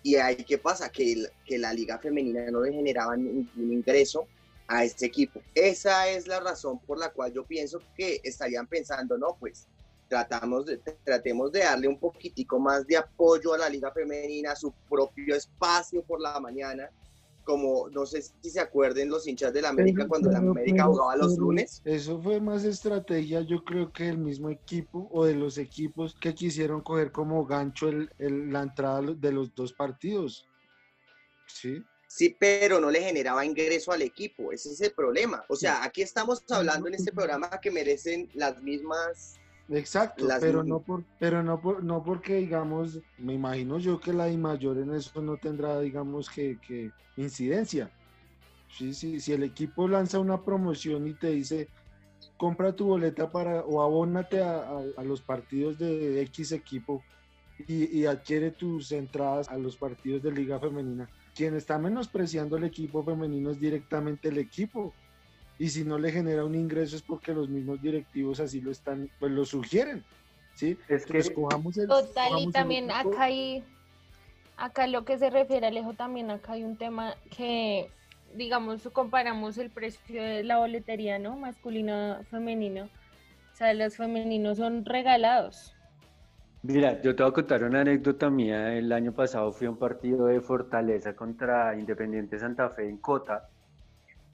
y 0.04 0.18
ahí 0.18 0.36
qué 0.36 0.60
pasa, 0.60 0.90
que, 0.90 1.26
que 1.46 1.58
la 1.58 1.74
liga 1.74 1.98
femenina 1.98 2.52
no 2.52 2.62
le 2.62 2.72
generaba 2.72 3.18
ningún 3.18 3.74
ingreso 3.74 4.28
a 4.68 4.84
este 4.84 5.08
equipo. 5.08 5.42
Esa 5.56 6.10
es 6.10 6.28
la 6.28 6.40
razón 6.40 6.80
por 6.80 7.00
la 7.00 7.10
cual 7.10 7.34
yo 7.34 7.44
pienso 7.44 7.82
que 7.98 8.22
estarían 8.24 8.68
pensando, 8.68 9.18
no, 9.18 9.36
pues 9.40 9.68
tratamos 10.08 10.68
de, 10.68 10.78
tratemos 11.04 11.52
de 11.52 11.62
darle 11.62 11.88
un 11.88 11.98
poquitico 11.98 12.60
más 12.60 12.86
de 12.86 12.98
apoyo 12.98 13.54
a 13.54 13.58
la 13.58 13.70
liga 13.70 13.92
femenina, 13.92 14.56
su 14.56 14.72
propio 14.88 15.36
espacio 15.36 16.04
por 16.04 16.22
la 16.22 16.40
mañana, 16.40 16.90
como 17.46 17.88
no 17.90 18.06
sé 18.06 18.22
si 18.22 18.50
se 18.50 18.60
acuerden 18.60 19.08
los 19.10 19.26
hinchas 19.28 19.54
de 19.54 19.62
la 19.62 19.70
América 19.70 20.08
cuando 20.08 20.30
la 20.32 20.40
América 20.40 20.84
jugaba 20.86 21.16
los 21.16 21.38
lunes. 21.38 21.82
Eso 21.86 22.20
fue 22.22 22.42
más 22.42 22.66
estrategia, 22.66 23.42
yo 23.42 23.64
creo 23.64 23.94
que 23.94 24.06
del 24.06 24.18
mismo 24.18 24.50
equipo 24.50 25.08
o 25.12 25.24
de 25.26 25.36
los 25.36 25.58
equipos 25.58 26.16
que 26.20 26.34
quisieron 26.34 26.82
coger 26.82 27.12
como 27.14 27.46
gancho 27.46 27.88
el, 27.88 28.10
el- 28.18 28.52
la 28.52 28.64
entrada 28.64 29.02
de 29.02 29.32
los 29.32 29.54
dos 29.56 29.72
partidos. 29.72 30.46
Sí. 31.48 31.82
Sí, 32.08 32.36
pero 32.40 32.80
no 32.80 32.90
le 32.92 33.02
generaba 33.02 33.46
ingreso 33.46 33.92
al 33.92 34.02
equipo, 34.02 34.52
ese 34.52 34.72
es 34.72 34.82
el 34.82 34.92
problema. 34.94 35.44
O 35.50 35.56
sea, 35.56 35.84
aquí 35.84 36.02
estamos 36.02 36.44
hablando 36.50 36.88
en 36.88 36.94
este 36.96 37.12
programa 37.12 37.50
que 37.62 37.72
merecen 37.72 38.30
las 38.36 38.62
mismas 38.62 39.40
Exacto, 39.68 40.28
Las 40.28 40.40
pero 40.42 40.64
no 40.64 40.84
por, 40.84 41.06
pero 41.18 41.42
no 41.44 41.60
por, 41.60 41.84
no 41.84 42.04
porque 42.04 42.36
digamos, 42.36 43.02
me 43.18 43.34
imagino 43.34 43.80
yo 43.80 44.00
que 44.00 44.14
la 44.14 44.30
I 44.30 44.38
mayor 44.38 44.78
en 44.78 44.94
eso 44.94 45.22
no 45.22 45.38
tendrá, 45.38 45.80
digamos, 45.80 46.30
que, 46.30 46.60
que 46.60 46.92
incidencia. 47.16 47.92
Sí, 48.68 48.94
sí, 48.94 49.20
si 49.20 49.34
el 49.34 49.44
equipo 49.44 49.88
lanza 49.88 50.20
una 50.20 50.44
promoción 50.44 51.08
y 51.08 51.16
te 51.16 51.30
dice, 51.30 51.70
compra 52.38 52.76
tu 52.76 52.86
boleta 52.88 53.32
para, 53.32 53.62
o 53.66 53.82
abónate 53.82 54.42
a, 54.42 54.60
a- 54.70 54.84
a 54.98 55.04
los 55.04 55.24
partidos 55.24 55.78
de 55.78 56.22
X 56.24 56.52
equipo 56.52 57.04
y, 57.58 58.02
y 58.02 58.06
adquiere 58.06 58.52
tus 58.52 58.92
entradas 58.92 59.50
a 59.50 59.58
los 59.58 59.78
partidos 59.78 60.22
de 60.24 60.32
Liga 60.32 60.60
Femenina. 60.60 61.10
Quien 61.34 61.56
está 61.56 61.80
menospreciando 61.80 62.58
el 62.58 62.66
equipo 62.66 63.04
femenino 63.06 63.52
es 63.52 63.60
directamente 63.60 64.30
el 64.30 64.38
equipo. 64.40 64.98
Y 65.58 65.70
si 65.70 65.86
no 65.86 65.98
le 65.98 66.12
genera 66.12 66.44
un 66.44 66.56
ingreso 66.56 66.96
es 66.96 67.02
porque 67.02 67.34
los 67.34 67.50
mismos 67.50 67.82
directivos 67.82 68.40
así 68.40 68.60
lo 68.62 68.72
están, 68.72 69.10
pues 69.20 69.32
lo 69.32 69.46
sugieren. 69.46 70.04
¿sí? 70.54 70.78
Es 70.88 71.06
que 71.06 71.18
Entonces, 71.18 71.36
cojamos 71.36 71.78
el- 71.78 71.88
Total, 71.88 72.32
y 72.40 72.46
el 72.46 72.52
también 72.52 72.92
acá 72.92 73.24
hay, 73.24 73.64
acá 74.58 74.88
lo 74.88 75.06
que 75.06 75.18
se 75.18 75.30
refiere 75.30 75.66
a 75.66 75.70
Alejo, 75.70 75.94
también 75.94 76.32
acá 76.32 76.54
hay 76.54 76.64
un 76.64 76.78
tema 76.78 77.16
que, 77.36 77.90
digamos, 78.36 78.90
comparamos 78.94 79.58
el 79.58 79.70
precio 79.70 80.22
de 80.22 80.44
la 80.44 80.58
boletería, 80.58 81.20
¿no? 81.20 81.38
Masculino, 81.38 82.24
femenino. 82.30 82.86
O 82.86 83.58
sea, 83.58 83.74
los 83.74 83.96
femeninos 83.96 84.58
son 84.58 84.84
regalados. 84.84 85.74
Mira, 86.64 87.02
yo 87.02 87.16
te 87.16 87.22
voy 87.24 87.30
a 87.30 87.34
contar 87.34 87.64
una 87.64 87.82
anécdota 87.82 88.30
mía. 88.30 88.76
El 88.76 88.92
año 88.92 89.14
pasado 89.14 89.52
fui 89.54 89.68
a 89.68 89.70
un 89.70 89.78
partido 89.78 90.26
de 90.26 90.42
Fortaleza 90.42 91.16
contra 91.16 91.78
Independiente 91.78 92.40
Santa 92.40 92.70
Fe 92.72 92.90
en 92.90 92.98
Cota. 92.98 93.48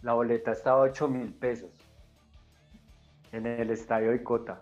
La 0.04 0.14
boleta 0.14 0.52
estaba 0.52 0.80
a 0.80 0.90
8 0.90 1.08
mil 1.08 1.34
pesos 1.34 1.70
en 3.32 3.46
el 3.46 3.70
estadio 3.70 4.12
de 4.12 4.24
Cota. 4.24 4.62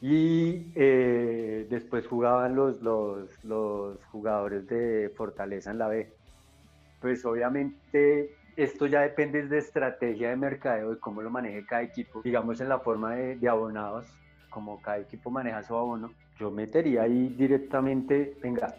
Y 0.00 0.72
eh, 0.74 1.66
después 1.70 2.06
jugaban 2.06 2.56
los, 2.56 2.82
los, 2.82 3.44
los 3.44 4.04
jugadores 4.06 4.66
de 4.66 5.12
Fortaleza 5.16 5.70
en 5.70 5.78
la 5.78 5.88
B. 5.88 6.12
Pues 7.00 7.24
obviamente 7.24 8.36
esto 8.56 8.86
ya 8.86 9.00
depende 9.00 9.46
de 9.46 9.58
estrategia 9.58 10.30
de 10.30 10.36
mercadeo 10.36 10.92
y 10.92 10.98
cómo 10.98 11.22
lo 11.22 11.30
maneje 11.30 11.64
cada 11.66 11.82
equipo. 11.82 12.22
Digamos 12.22 12.60
en 12.60 12.68
la 12.68 12.80
forma 12.80 13.14
de, 13.14 13.36
de 13.36 13.48
abonados, 13.48 14.06
como 14.50 14.80
cada 14.80 14.98
equipo 14.98 15.30
maneja 15.30 15.62
su 15.62 15.74
abono, 15.76 16.12
yo 16.38 16.50
metería 16.50 17.02
ahí 17.02 17.28
directamente, 17.28 18.36
venga, 18.42 18.74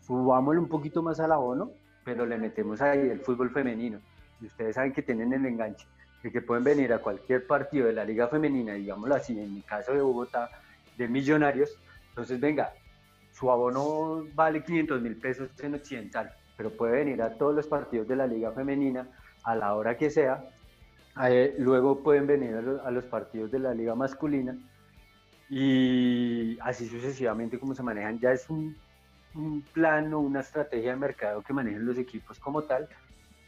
subámosle 0.00 0.60
un 0.60 0.68
poquito 0.68 1.02
más 1.02 1.20
al 1.20 1.32
abono, 1.32 1.70
pero 2.04 2.26
le 2.26 2.38
metemos 2.38 2.80
ahí 2.80 2.98
el 2.98 3.20
fútbol 3.20 3.50
femenino. 3.50 4.00
Y 4.40 4.46
ustedes 4.46 4.74
saben 4.76 4.92
que 4.92 5.02
tienen 5.02 5.32
el 5.32 5.44
enganche 5.46 5.86
de 6.22 6.30
que 6.32 6.42
pueden 6.42 6.64
venir 6.64 6.92
a 6.92 6.98
cualquier 7.00 7.46
partido 7.46 7.86
de 7.86 7.92
la 7.92 8.04
liga 8.04 8.28
femenina, 8.28 8.74
digámoslo 8.74 9.14
así, 9.14 9.38
en 9.38 9.54
mi 9.54 9.62
caso 9.62 9.92
de 9.92 10.00
Bogotá, 10.00 10.50
de 10.96 11.08
Millonarios, 11.08 11.70
entonces 12.08 12.40
venga, 12.40 12.72
su 13.32 13.50
abono 13.50 14.26
vale 14.34 14.62
500 14.64 15.00
mil 15.00 15.16
pesos 15.20 15.50
en 15.60 15.74
Occidental, 15.74 16.32
pero 16.56 16.76
puede 16.76 16.92
venir 17.04 17.22
a 17.22 17.36
todos 17.36 17.54
los 17.54 17.66
partidos 17.68 18.08
de 18.08 18.16
la 18.16 18.26
liga 18.26 18.52
femenina 18.52 19.08
a 19.44 19.54
la 19.54 19.74
hora 19.74 19.96
que 19.96 20.10
sea, 20.10 20.44
Eh, 21.28 21.54
luego 21.58 22.00
pueden 22.02 22.26
venir 22.28 22.54
a, 22.54 22.62
lo- 22.62 22.84
a 22.86 22.90
los 22.92 23.04
partidos 23.06 23.50
de 23.50 23.58
la 23.58 23.74
liga 23.74 23.94
masculina 23.96 24.56
y 25.48 26.58
así 26.60 26.86
sucesivamente 26.88 27.58
como 27.58 27.74
se 27.74 27.82
manejan. 27.82 28.18
Ya 28.20 28.32
es 28.32 28.48
un, 28.50 28.76
un 29.34 29.62
plan 29.62 30.12
o 30.14 30.20
una 30.20 30.40
estrategia 30.40 30.90
de 30.92 30.96
mercado 30.96 31.42
que 31.42 31.52
manejen 31.52 31.84
los 31.86 31.98
equipos 31.98 32.38
como 32.38 32.64
tal, 32.64 32.88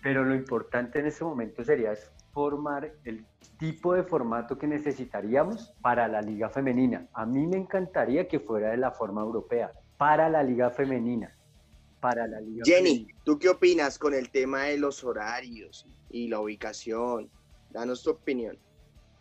pero 0.03 0.25
lo 0.25 0.35
importante 0.35 0.99
en 0.99 1.07
este 1.07 1.25
momento 1.25 1.65
sería 1.65 1.95
formar 2.33 2.93
el 3.05 3.25
tipo 3.59 3.95
de 3.95 4.03
formato 4.03 4.57
que 4.57 4.67
necesitaríamos 4.67 5.75
para 5.83 6.09
la 6.09 6.23
liga 6.23 6.49
femenina. 6.49 7.07
A 7.13 7.27
mí 7.27 7.47
me 7.47 7.57
encantaría 7.57 8.27
que 8.29 8.41
fuera 8.41 8.71
de 8.71 8.79
la 8.79 8.91
forma 8.91 9.21
europea, 9.21 9.73
para 9.99 10.29
la 10.29 10.43
liga 10.43 10.71
femenina. 10.71 11.37
Para 12.01 12.27
la 12.27 12.41
liga 12.41 12.63
Jenny, 12.65 12.91
femenina. 12.91 13.21
¿tú 13.25 13.39
qué 13.39 13.49
opinas 13.51 13.99
con 13.99 14.15
el 14.15 14.31
tema 14.31 14.65
de 14.65 14.79
los 14.79 15.05
horarios 15.05 15.87
y 16.09 16.29
la 16.29 16.41
ubicación? 16.41 17.31
Danos 17.71 18.03
tu 18.03 18.11
opinión. 18.11 18.59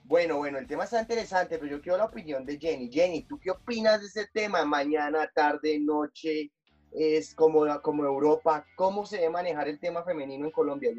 Bueno, 0.05 0.37
bueno, 0.37 0.57
el 0.57 0.65
tema 0.65 0.85
está 0.85 1.01
interesante, 1.01 1.59
pero 1.59 1.69
yo 1.69 1.81
quiero 1.81 1.97
la 1.97 2.05
opinión 2.05 2.45
de 2.45 2.57
Jenny. 2.57 2.89
Jenny, 2.91 3.23
¿tú 3.23 3.37
qué 3.39 3.51
opinas 3.51 3.99
de 3.99 4.07
ese 4.07 4.27
tema? 4.33 4.65
Mañana, 4.65 5.29
tarde, 5.35 5.79
noche, 5.79 6.49
es 6.91 7.35
como, 7.35 7.65
como 7.81 8.03
Europa. 8.03 8.65
¿Cómo 8.75 9.05
se 9.05 9.17
debe 9.17 9.29
manejar 9.29 9.67
el 9.67 9.79
tema 9.79 10.03
femenino 10.03 10.45
en 10.45 10.51
Colombia? 10.51 10.91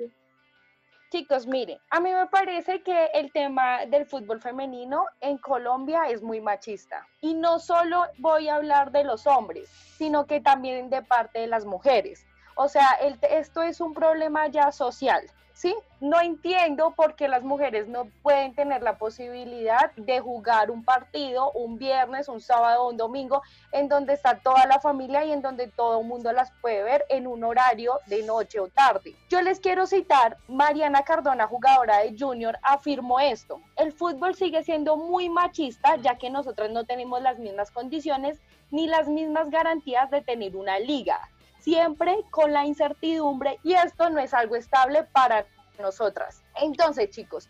Chicos, 1.11 1.45
miren, 1.45 1.79
a 1.91 1.99
mí 1.99 2.13
me 2.13 2.29
parece 2.29 2.85
que 2.85 3.07
el 3.15 3.33
tema 3.33 3.85
del 3.87 4.07
fútbol 4.07 4.41
femenino 4.41 5.07
en 5.21 5.39
Colombia 5.39 6.05
es 6.09 6.23
muy 6.23 6.41
machista. 6.41 7.05
Y 7.21 7.35
no 7.35 7.59
solo 7.59 8.05
voy 8.19 8.49
a 8.49 8.55
hablar 8.55 8.93
de 8.93 9.03
los 9.03 9.27
hombres, 9.27 9.69
sino 9.99 10.27
que 10.27 10.41
también 10.41 10.89
de 10.89 11.03
parte 11.03 11.41
de 11.41 11.49
las 11.49 11.65
mujeres. 11.65 12.25
O 12.63 12.69
sea, 12.69 12.91
el- 13.01 13.19
esto 13.23 13.63
es 13.63 13.81
un 13.81 13.95
problema 13.95 14.47
ya 14.49 14.71
social, 14.71 15.23
¿sí? 15.55 15.75
No 15.99 16.21
entiendo 16.21 16.91
por 16.91 17.15
qué 17.15 17.27
las 17.27 17.43
mujeres 17.43 17.89
no 17.89 18.05
pueden 18.23 18.55
tener 18.55 18.83
la 18.83 18.99
posibilidad 18.99 19.91
de 19.97 20.21
jugar 20.21 20.71
un 20.71 20.85
partido 20.85 21.51
un 21.53 21.79
viernes, 21.79 22.29
un 22.29 22.43
sábado, 22.43 22.87
un 22.89 22.99
domingo, 22.99 23.41
en 23.73 23.89
donde 23.89 24.13
está 24.13 24.41
toda 24.41 24.67
la 24.67 24.79
familia 24.79 25.25
y 25.25 25.33
en 25.33 25.41
donde 25.41 25.69
todo 25.69 26.01
el 26.01 26.07
mundo 26.07 26.33
las 26.35 26.53
puede 26.61 26.83
ver 26.83 27.03
en 27.09 27.27
un 27.27 27.45
horario 27.45 27.99
de 28.09 28.23
noche 28.25 28.61
o 28.61 28.69
tarde. 28.69 29.17
Yo 29.31 29.41
les 29.41 29.59
quiero 29.59 29.87
citar, 29.87 30.37
Mariana 30.47 31.03
Cardona, 31.03 31.47
jugadora 31.47 32.01
de 32.01 32.15
Junior, 32.19 32.59
afirmó 32.63 33.21
esto. 33.21 33.63
El 33.77 33.95
fútbol 33.95 34.35
sigue 34.35 34.63
siendo 34.65 34.99
muy 34.99 35.31
machista 35.31 35.97
ya 35.97 36.19
que 36.19 36.29
nosotros 36.29 36.69
no 36.71 36.85
tenemos 36.85 37.23
las 37.23 37.39
mismas 37.39 37.71
condiciones 37.71 38.39
ni 38.71 38.87
las 38.87 39.09
mismas 39.09 39.49
garantías 39.49 40.11
de 40.11 40.21
tener 40.21 40.57
una 40.57 40.79
liga. 40.79 41.19
Siempre 41.61 42.25
con 42.31 42.53
la 42.53 42.65
incertidumbre 42.65 43.59
y 43.63 43.75
esto 43.75 44.11
no 44.11 44.21
es 44.21 44.35
algo 44.35 44.57
estable 44.57 45.05
para 45.05 45.47
nosotras. 45.79 46.43
Entonces, 46.57 47.11
chicos, 47.11 47.49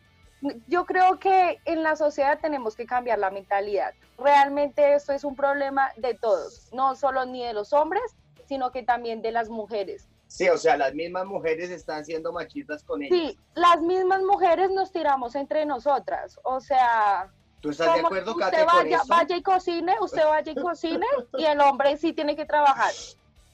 yo 0.69 0.87
creo 0.87 1.19
que 1.19 1.59
en 1.65 1.83
la 1.83 1.97
sociedad 1.97 2.39
tenemos 2.41 2.75
que 2.75 2.87
cambiar 2.87 3.19
la 3.19 3.31
mentalidad. 3.31 3.95
Realmente 4.19 4.95
esto 4.95 5.13
es 5.13 5.25
un 5.25 5.37
problema 5.37 5.91
de 5.97 6.15
todos, 6.15 6.71
no 6.73 6.95
solo 6.97 7.27
ni 7.27 7.45
de 7.45 7.53
los 7.53 7.73
hombres, 7.73 8.03
sino 8.47 8.73
que 8.73 8.83
también 8.83 9.23
de 9.23 9.33
las 9.33 9.49
mujeres. 9.49 10.09
Sí, 10.27 10.49
o 10.49 10.57
sea, 10.57 10.77
las 10.77 10.95
mismas 10.95 11.27
mujeres 11.27 11.71
están 11.71 12.05
siendo 12.05 12.33
machistas 12.33 12.85
con 12.85 13.03
ellos. 13.03 13.19
Sí, 13.19 13.39
las 13.55 13.81
mismas 13.81 14.23
mujeres 14.23 14.71
nos 14.71 14.93
tiramos 14.93 15.35
entre 15.35 15.67
nosotras. 15.67 16.39
O 16.45 16.61
sea, 16.61 17.31
¿Tú 17.61 17.71
estás 17.71 17.95
de 17.95 18.01
acuerdo, 18.01 18.31
usted 18.33 18.51
Kate, 18.51 18.65
con 18.65 18.77
vaya, 18.77 18.97
eso? 18.97 19.07
vaya 19.09 19.37
y 19.37 19.43
cocine, 19.43 19.97
usted 20.01 20.25
vaya 20.25 20.53
y 20.53 20.55
cocine 20.55 21.07
y 21.37 21.45
el 21.45 21.61
hombre 21.61 21.97
sí 21.97 22.13
tiene 22.13 22.37
que 22.37 22.47
trabajar. 22.47 22.93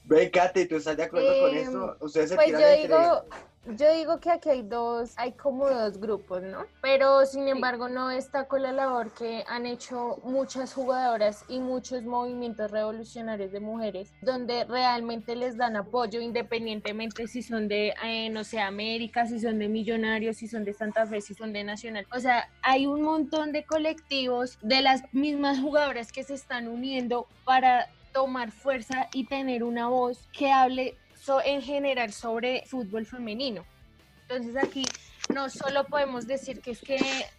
Ve, 0.07 0.31
Kate, 0.31 0.65
¿tú 0.65 0.77
estás 0.77 0.95
de 0.97 1.03
acuerdo 1.03 1.39
con 1.41 1.49
Em, 1.51 1.67
eso? 1.67 1.97
Ustedes 1.99 2.29
se 2.29 2.35
Pues 2.35 2.47
tiran 2.47 2.61
yo 2.61 2.67
entre... 2.67 2.87
digo, 2.97 3.23
yo 3.75 3.93
digo 3.93 4.19
que 4.21 4.31
aquí 4.31 4.49
hay 4.49 4.61
dos, 4.61 5.11
hay 5.17 5.33
como 5.33 5.69
dos 5.69 5.97
grupos, 5.99 6.41
¿no? 6.43 6.65
Pero 6.81 7.25
sin 7.25 7.45
embargo 7.49 7.89
no 7.89 8.07
destaco 8.07 8.57
la 8.57 8.71
labor 8.71 9.11
que 9.11 9.43
han 9.49 9.65
hecho 9.65 10.19
muchas 10.23 10.73
jugadoras 10.73 11.43
y 11.49 11.59
muchos 11.59 12.03
movimientos 12.03 12.71
revolucionarios 12.71 13.51
de 13.51 13.59
mujeres, 13.59 14.13
donde 14.21 14.63
realmente 14.63 15.35
les 15.35 15.57
dan 15.57 15.75
apoyo 15.75 16.21
independientemente 16.21 17.27
si 17.27 17.41
son 17.43 17.67
de, 17.67 17.93
eh, 18.05 18.29
no 18.29 18.45
sé, 18.45 18.61
América, 18.61 19.25
si 19.25 19.41
son 19.41 19.59
de 19.59 19.67
Millonarios, 19.67 20.37
si 20.37 20.47
son 20.47 20.63
de 20.63 20.73
Santa 20.73 21.05
Fe, 21.05 21.19
si 21.19 21.33
son 21.33 21.51
de 21.51 21.65
Nacional. 21.65 22.07
O 22.15 22.19
sea, 22.21 22.49
hay 22.61 22.87
un 22.87 23.01
montón 23.01 23.51
de 23.51 23.65
colectivos 23.65 24.57
de 24.61 24.81
las 24.81 25.03
mismas 25.13 25.59
jugadoras 25.59 26.13
que 26.13 26.23
se 26.23 26.35
están 26.35 26.69
uniendo 26.69 27.27
para 27.43 27.89
tomar 28.17 28.51
fuerza 28.51 29.09
y 29.13 29.25
tener 29.25 29.63
una 29.63 29.89
voz 29.89 30.27
que 30.33 30.51
hable 30.51 30.97
so- 31.13 31.39
en 31.45 31.61
general 31.61 32.11
sobre 32.11 32.63
fútbol 32.65 33.05
femenino. 33.05 33.63
Entonces 34.23 34.57
aquí 34.57 34.83
no 35.31 35.49
solo 35.49 35.85
podemos 35.85 36.25
decir 36.25 36.59
que 36.61 36.71
es 36.71 36.81
que 36.81 36.97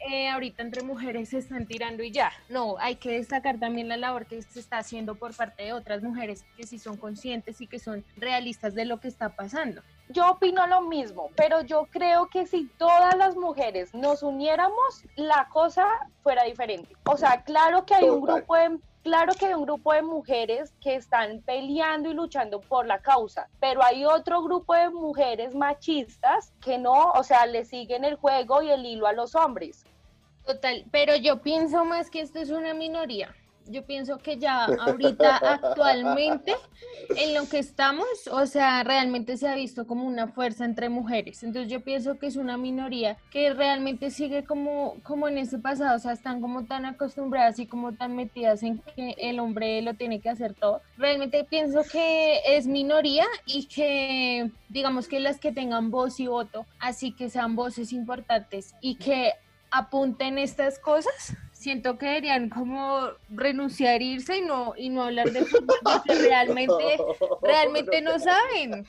eh, 0.08 0.28
ahorita 0.28 0.62
entre 0.62 0.82
mujeres 0.84 1.30
se 1.30 1.38
están 1.38 1.66
tirando 1.66 2.04
y 2.04 2.12
ya. 2.12 2.30
No, 2.48 2.76
hay 2.78 2.94
que 2.94 3.10
destacar 3.10 3.58
también 3.58 3.88
la 3.88 3.96
labor 3.96 4.26
que 4.26 4.40
se 4.40 4.60
está 4.60 4.78
haciendo 4.78 5.16
por 5.16 5.34
parte 5.34 5.64
de 5.64 5.72
otras 5.72 6.00
mujeres 6.04 6.44
que 6.56 6.64
sí 6.64 6.78
son 6.78 6.96
conscientes 6.96 7.60
y 7.60 7.66
que 7.66 7.80
son 7.80 8.04
realistas 8.16 8.72
de 8.76 8.84
lo 8.84 9.00
que 9.00 9.08
está 9.08 9.30
pasando. 9.30 9.82
Yo 10.10 10.30
opino 10.30 10.64
lo 10.68 10.82
mismo, 10.82 11.30
pero 11.34 11.62
yo 11.62 11.88
creo 11.90 12.28
que 12.28 12.46
si 12.46 12.66
todas 12.78 13.16
las 13.16 13.34
mujeres 13.34 13.92
nos 13.94 14.22
uniéramos, 14.22 15.02
la 15.16 15.48
cosa 15.52 15.86
fuera 16.22 16.44
diferente. 16.44 16.94
O 17.04 17.16
sea, 17.16 17.42
claro 17.42 17.84
que 17.84 17.94
hay 17.96 18.08
un 18.08 18.20
grupo 18.20 18.54
de 18.54 18.78
claro 19.02 19.32
que 19.34 19.46
hay 19.46 19.54
un 19.54 19.64
grupo 19.64 19.92
de 19.92 20.02
mujeres 20.02 20.72
que 20.80 20.96
están 20.96 21.42
peleando 21.42 22.10
y 22.10 22.14
luchando 22.14 22.60
por 22.60 22.86
la 22.86 23.00
causa, 23.00 23.48
pero 23.60 23.82
hay 23.82 24.04
otro 24.04 24.42
grupo 24.42 24.74
de 24.74 24.90
mujeres 24.90 25.54
machistas 25.54 26.52
que 26.60 26.78
no, 26.78 27.12
o 27.12 27.22
sea, 27.22 27.46
le 27.46 27.64
siguen 27.64 28.04
el 28.04 28.16
juego 28.16 28.62
y 28.62 28.70
el 28.70 28.84
hilo 28.84 29.06
a 29.06 29.12
los 29.12 29.34
hombres. 29.34 29.84
Total, 30.46 30.84
pero 30.90 31.14
yo 31.16 31.42
pienso 31.42 31.84
más 31.84 32.10
que 32.10 32.20
esto 32.20 32.38
es 32.38 32.50
una 32.50 32.72
minoría. 32.74 33.34
Yo 33.70 33.84
pienso 33.84 34.18
que 34.18 34.38
ya 34.38 34.64
ahorita 34.64 35.36
actualmente 35.36 36.54
en 37.16 37.34
lo 37.34 37.48
que 37.48 37.58
estamos, 37.58 38.06
o 38.30 38.46
sea, 38.46 38.82
realmente 38.82 39.36
se 39.36 39.48
ha 39.48 39.54
visto 39.54 39.86
como 39.86 40.04
una 40.04 40.28
fuerza 40.28 40.64
entre 40.64 40.88
mujeres. 40.88 41.42
Entonces 41.42 41.70
yo 41.70 41.80
pienso 41.80 42.18
que 42.18 42.26
es 42.26 42.36
una 42.36 42.56
minoría 42.56 43.16
que 43.30 43.52
realmente 43.52 44.10
sigue 44.10 44.44
como, 44.44 44.96
como 45.02 45.28
en 45.28 45.38
ese 45.38 45.58
pasado, 45.58 45.96
o 45.96 45.98
sea, 45.98 46.12
están 46.12 46.40
como 46.40 46.64
tan 46.64 46.86
acostumbradas 46.86 47.58
y 47.58 47.66
como 47.66 47.94
tan 47.94 48.16
metidas 48.16 48.62
en 48.62 48.78
que 48.78 49.14
el 49.18 49.40
hombre 49.40 49.82
lo 49.82 49.94
tiene 49.94 50.20
que 50.20 50.30
hacer 50.30 50.54
todo. 50.54 50.82
Realmente 50.96 51.44
pienso 51.44 51.82
que 51.90 52.40
es 52.46 52.66
minoría 52.66 53.26
y 53.46 53.66
que 53.66 54.50
digamos 54.68 55.08
que 55.08 55.20
las 55.20 55.38
que 55.38 55.52
tengan 55.52 55.90
voz 55.90 56.20
y 56.20 56.26
voto, 56.26 56.66
así 56.78 57.12
que 57.12 57.30
sean 57.30 57.56
voces 57.56 57.92
importantes 57.92 58.74
y 58.80 58.96
que 58.96 59.32
apunten 59.70 60.38
estas 60.38 60.78
cosas, 60.78 61.36
siento 61.58 61.98
que 61.98 62.06
deberían 62.06 62.48
como 62.48 63.10
renunciar, 63.30 64.00
irse 64.00 64.36
y 64.36 64.42
no, 64.42 64.74
y 64.76 64.90
no 64.90 65.02
hablar 65.02 65.32
de 65.32 65.44
fútbol, 65.44 65.76
porque 65.82 66.14
realmente, 66.14 66.98
realmente 67.42 68.00
no 68.00 68.18
saben. 68.18 68.86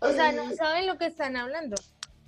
O 0.00 0.10
sea, 0.10 0.32
no 0.32 0.52
saben 0.54 0.86
lo 0.86 0.98
que 0.98 1.06
están 1.06 1.36
hablando. 1.36 1.76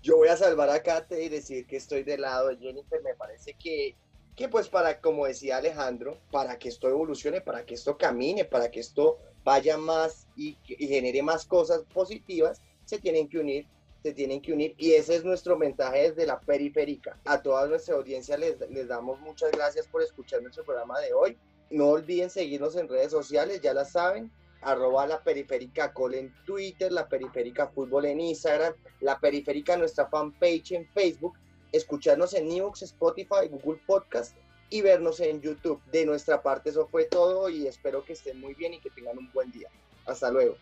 Yo 0.02 0.18
voy 0.18 0.28
a 0.28 0.36
salvar 0.36 0.70
a 0.70 0.82
Kate 0.82 1.24
y 1.24 1.28
decir 1.28 1.66
que 1.66 1.76
estoy 1.76 2.04
del 2.04 2.20
lado 2.20 2.48
de 2.48 2.58
Jennifer. 2.58 3.02
Me 3.02 3.14
parece 3.14 3.54
que, 3.54 3.96
que 4.36 4.48
pues 4.48 4.68
para, 4.68 5.00
como 5.00 5.26
decía 5.26 5.56
Alejandro, 5.56 6.18
para 6.30 6.58
que 6.58 6.68
esto 6.68 6.88
evolucione, 6.88 7.40
para 7.40 7.66
que 7.66 7.74
esto 7.74 7.98
camine, 7.98 8.44
para 8.44 8.70
que 8.70 8.78
esto 8.78 9.18
vaya 9.42 9.76
más 9.76 10.28
y, 10.36 10.56
y 10.68 10.86
genere 10.86 11.24
más 11.24 11.44
cosas 11.44 11.82
positivas, 11.92 12.62
se 12.84 13.00
tienen 13.00 13.28
que 13.28 13.38
unir 13.38 13.66
se 14.06 14.14
tienen 14.14 14.40
que 14.40 14.52
unir 14.52 14.72
y 14.78 14.92
ese 14.92 15.16
es 15.16 15.24
nuestro 15.24 15.58
mensaje 15.58 16.10
desde 16.10 16.26
la 16.26 16.38
periférica. 16.38 17.18
A 17.24 17.42
toda 17.42 17.66
nuestra 17.66 17.96
audiencia 17.96 18.38
les, 18.38 18.56
les 18.70 18.86
damos 18.86 19.18
muchas 19.18 19.50
gracias 19.50 19.88
por 19.88 20.00
escuchar 20.00 20.40
nuestro 20.42 20.62
programa 20.62 21.00
de 21.00 21.12
hoy. 21.12 21.36
No 21.70 21.88
olviden 21.88 22.30
seguirnos 22.30 22.76
en 22.76 22.88
redes 22.88 23.10
sociales, 23.10 23.60
ya 23.60 23.74
la 23.74 23.84
saben, 23.84 24.30
arroba 24.60 25.08
la 25.08 25.24
periférica 25.24 25.92
col 25.92 26.14
en 26.14 26.32
Twitter, 26.44 26.92
la 26.92 27.08
periférica 27.08 27.66
fútbol 27.66 28.04
en 28.04 28.20
Instagram, 28.20 28.74
la 29.00 29.18
periférica 29.18 29.76
nuestra 29.76 30.06
fanpage 30.06 30.70
en 30.70 30.86
Facebook, 30.90 31.34
escucharnos 31.72 32.32
en 32.34 32.48
Newx, 32.48 32.82
Spotify, 32.82 33.48
Google 33.50 33.80
Podcast 33.88 34.36
y 34.70 34.82
vernos 34.82 35.18
en 35.18 35.40
YouTube. 35.40 35.82
De 35.90 36.06
nuestra 36.06 36.42
parte 36.42 36.70
eso 36.70 36.86
fue 36.86 37.06
todo 37.06 37.48
y 37.48 37.66
espero 37.66 38.04
que 38.04 38.12
estén 38.12 38.38
muy 38.38 38.54
bien 38.54 38.74
y 38.74 38.78
que 38.78 38.90
tengan 38.90 39.18
un 39.18 39.32
buen 39.32 39.50
día. 39.50 39.68
Hasta 40.06 40.30
luego. 40.30 40.56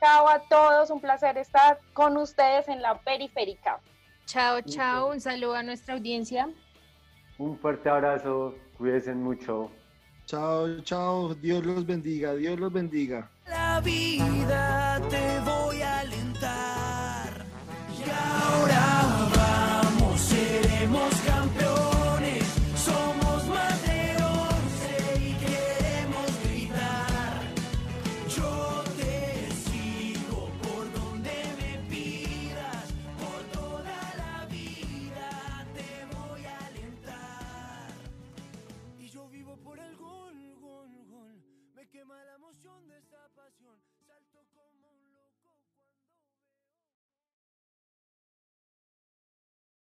Chao 0.00 0.28
a 0.28 0.40
todos, 0.48 0.90
un 0.90 1.00
placer 1.00 1.38
estar 1.38 1.78
con 1.92 2.16
ustedes 2.16 2.68
en 2.68 2.82
la 2.82 2.98
periférica. 3.00 3.80
Chao, 4.26 4.60
chao, 4.60 5.10
un 5.10 5.20
saludo 5.20 5.54
a 5.54 5.62
nuestra 5.62 5.94
audiencia. 5.94 6.48
Un 7.38 7.58
fuerte 7.58 7.88
abrazo, 7.88 8.54
cuídense 8.76 9.14
mucho. 9.14 9.70
Chao, 10.26 10.80
chao, 10.80 11.34
Dios 11.34 11.64
los 11.64 11.86
bendiga, 11.86 12.34
Dios 12.34 12.58
los 12.58 12.72
bendiga. 12.72 13.30
La 13.46 13.80
vida 13.80 15.00
te 15.08 15.40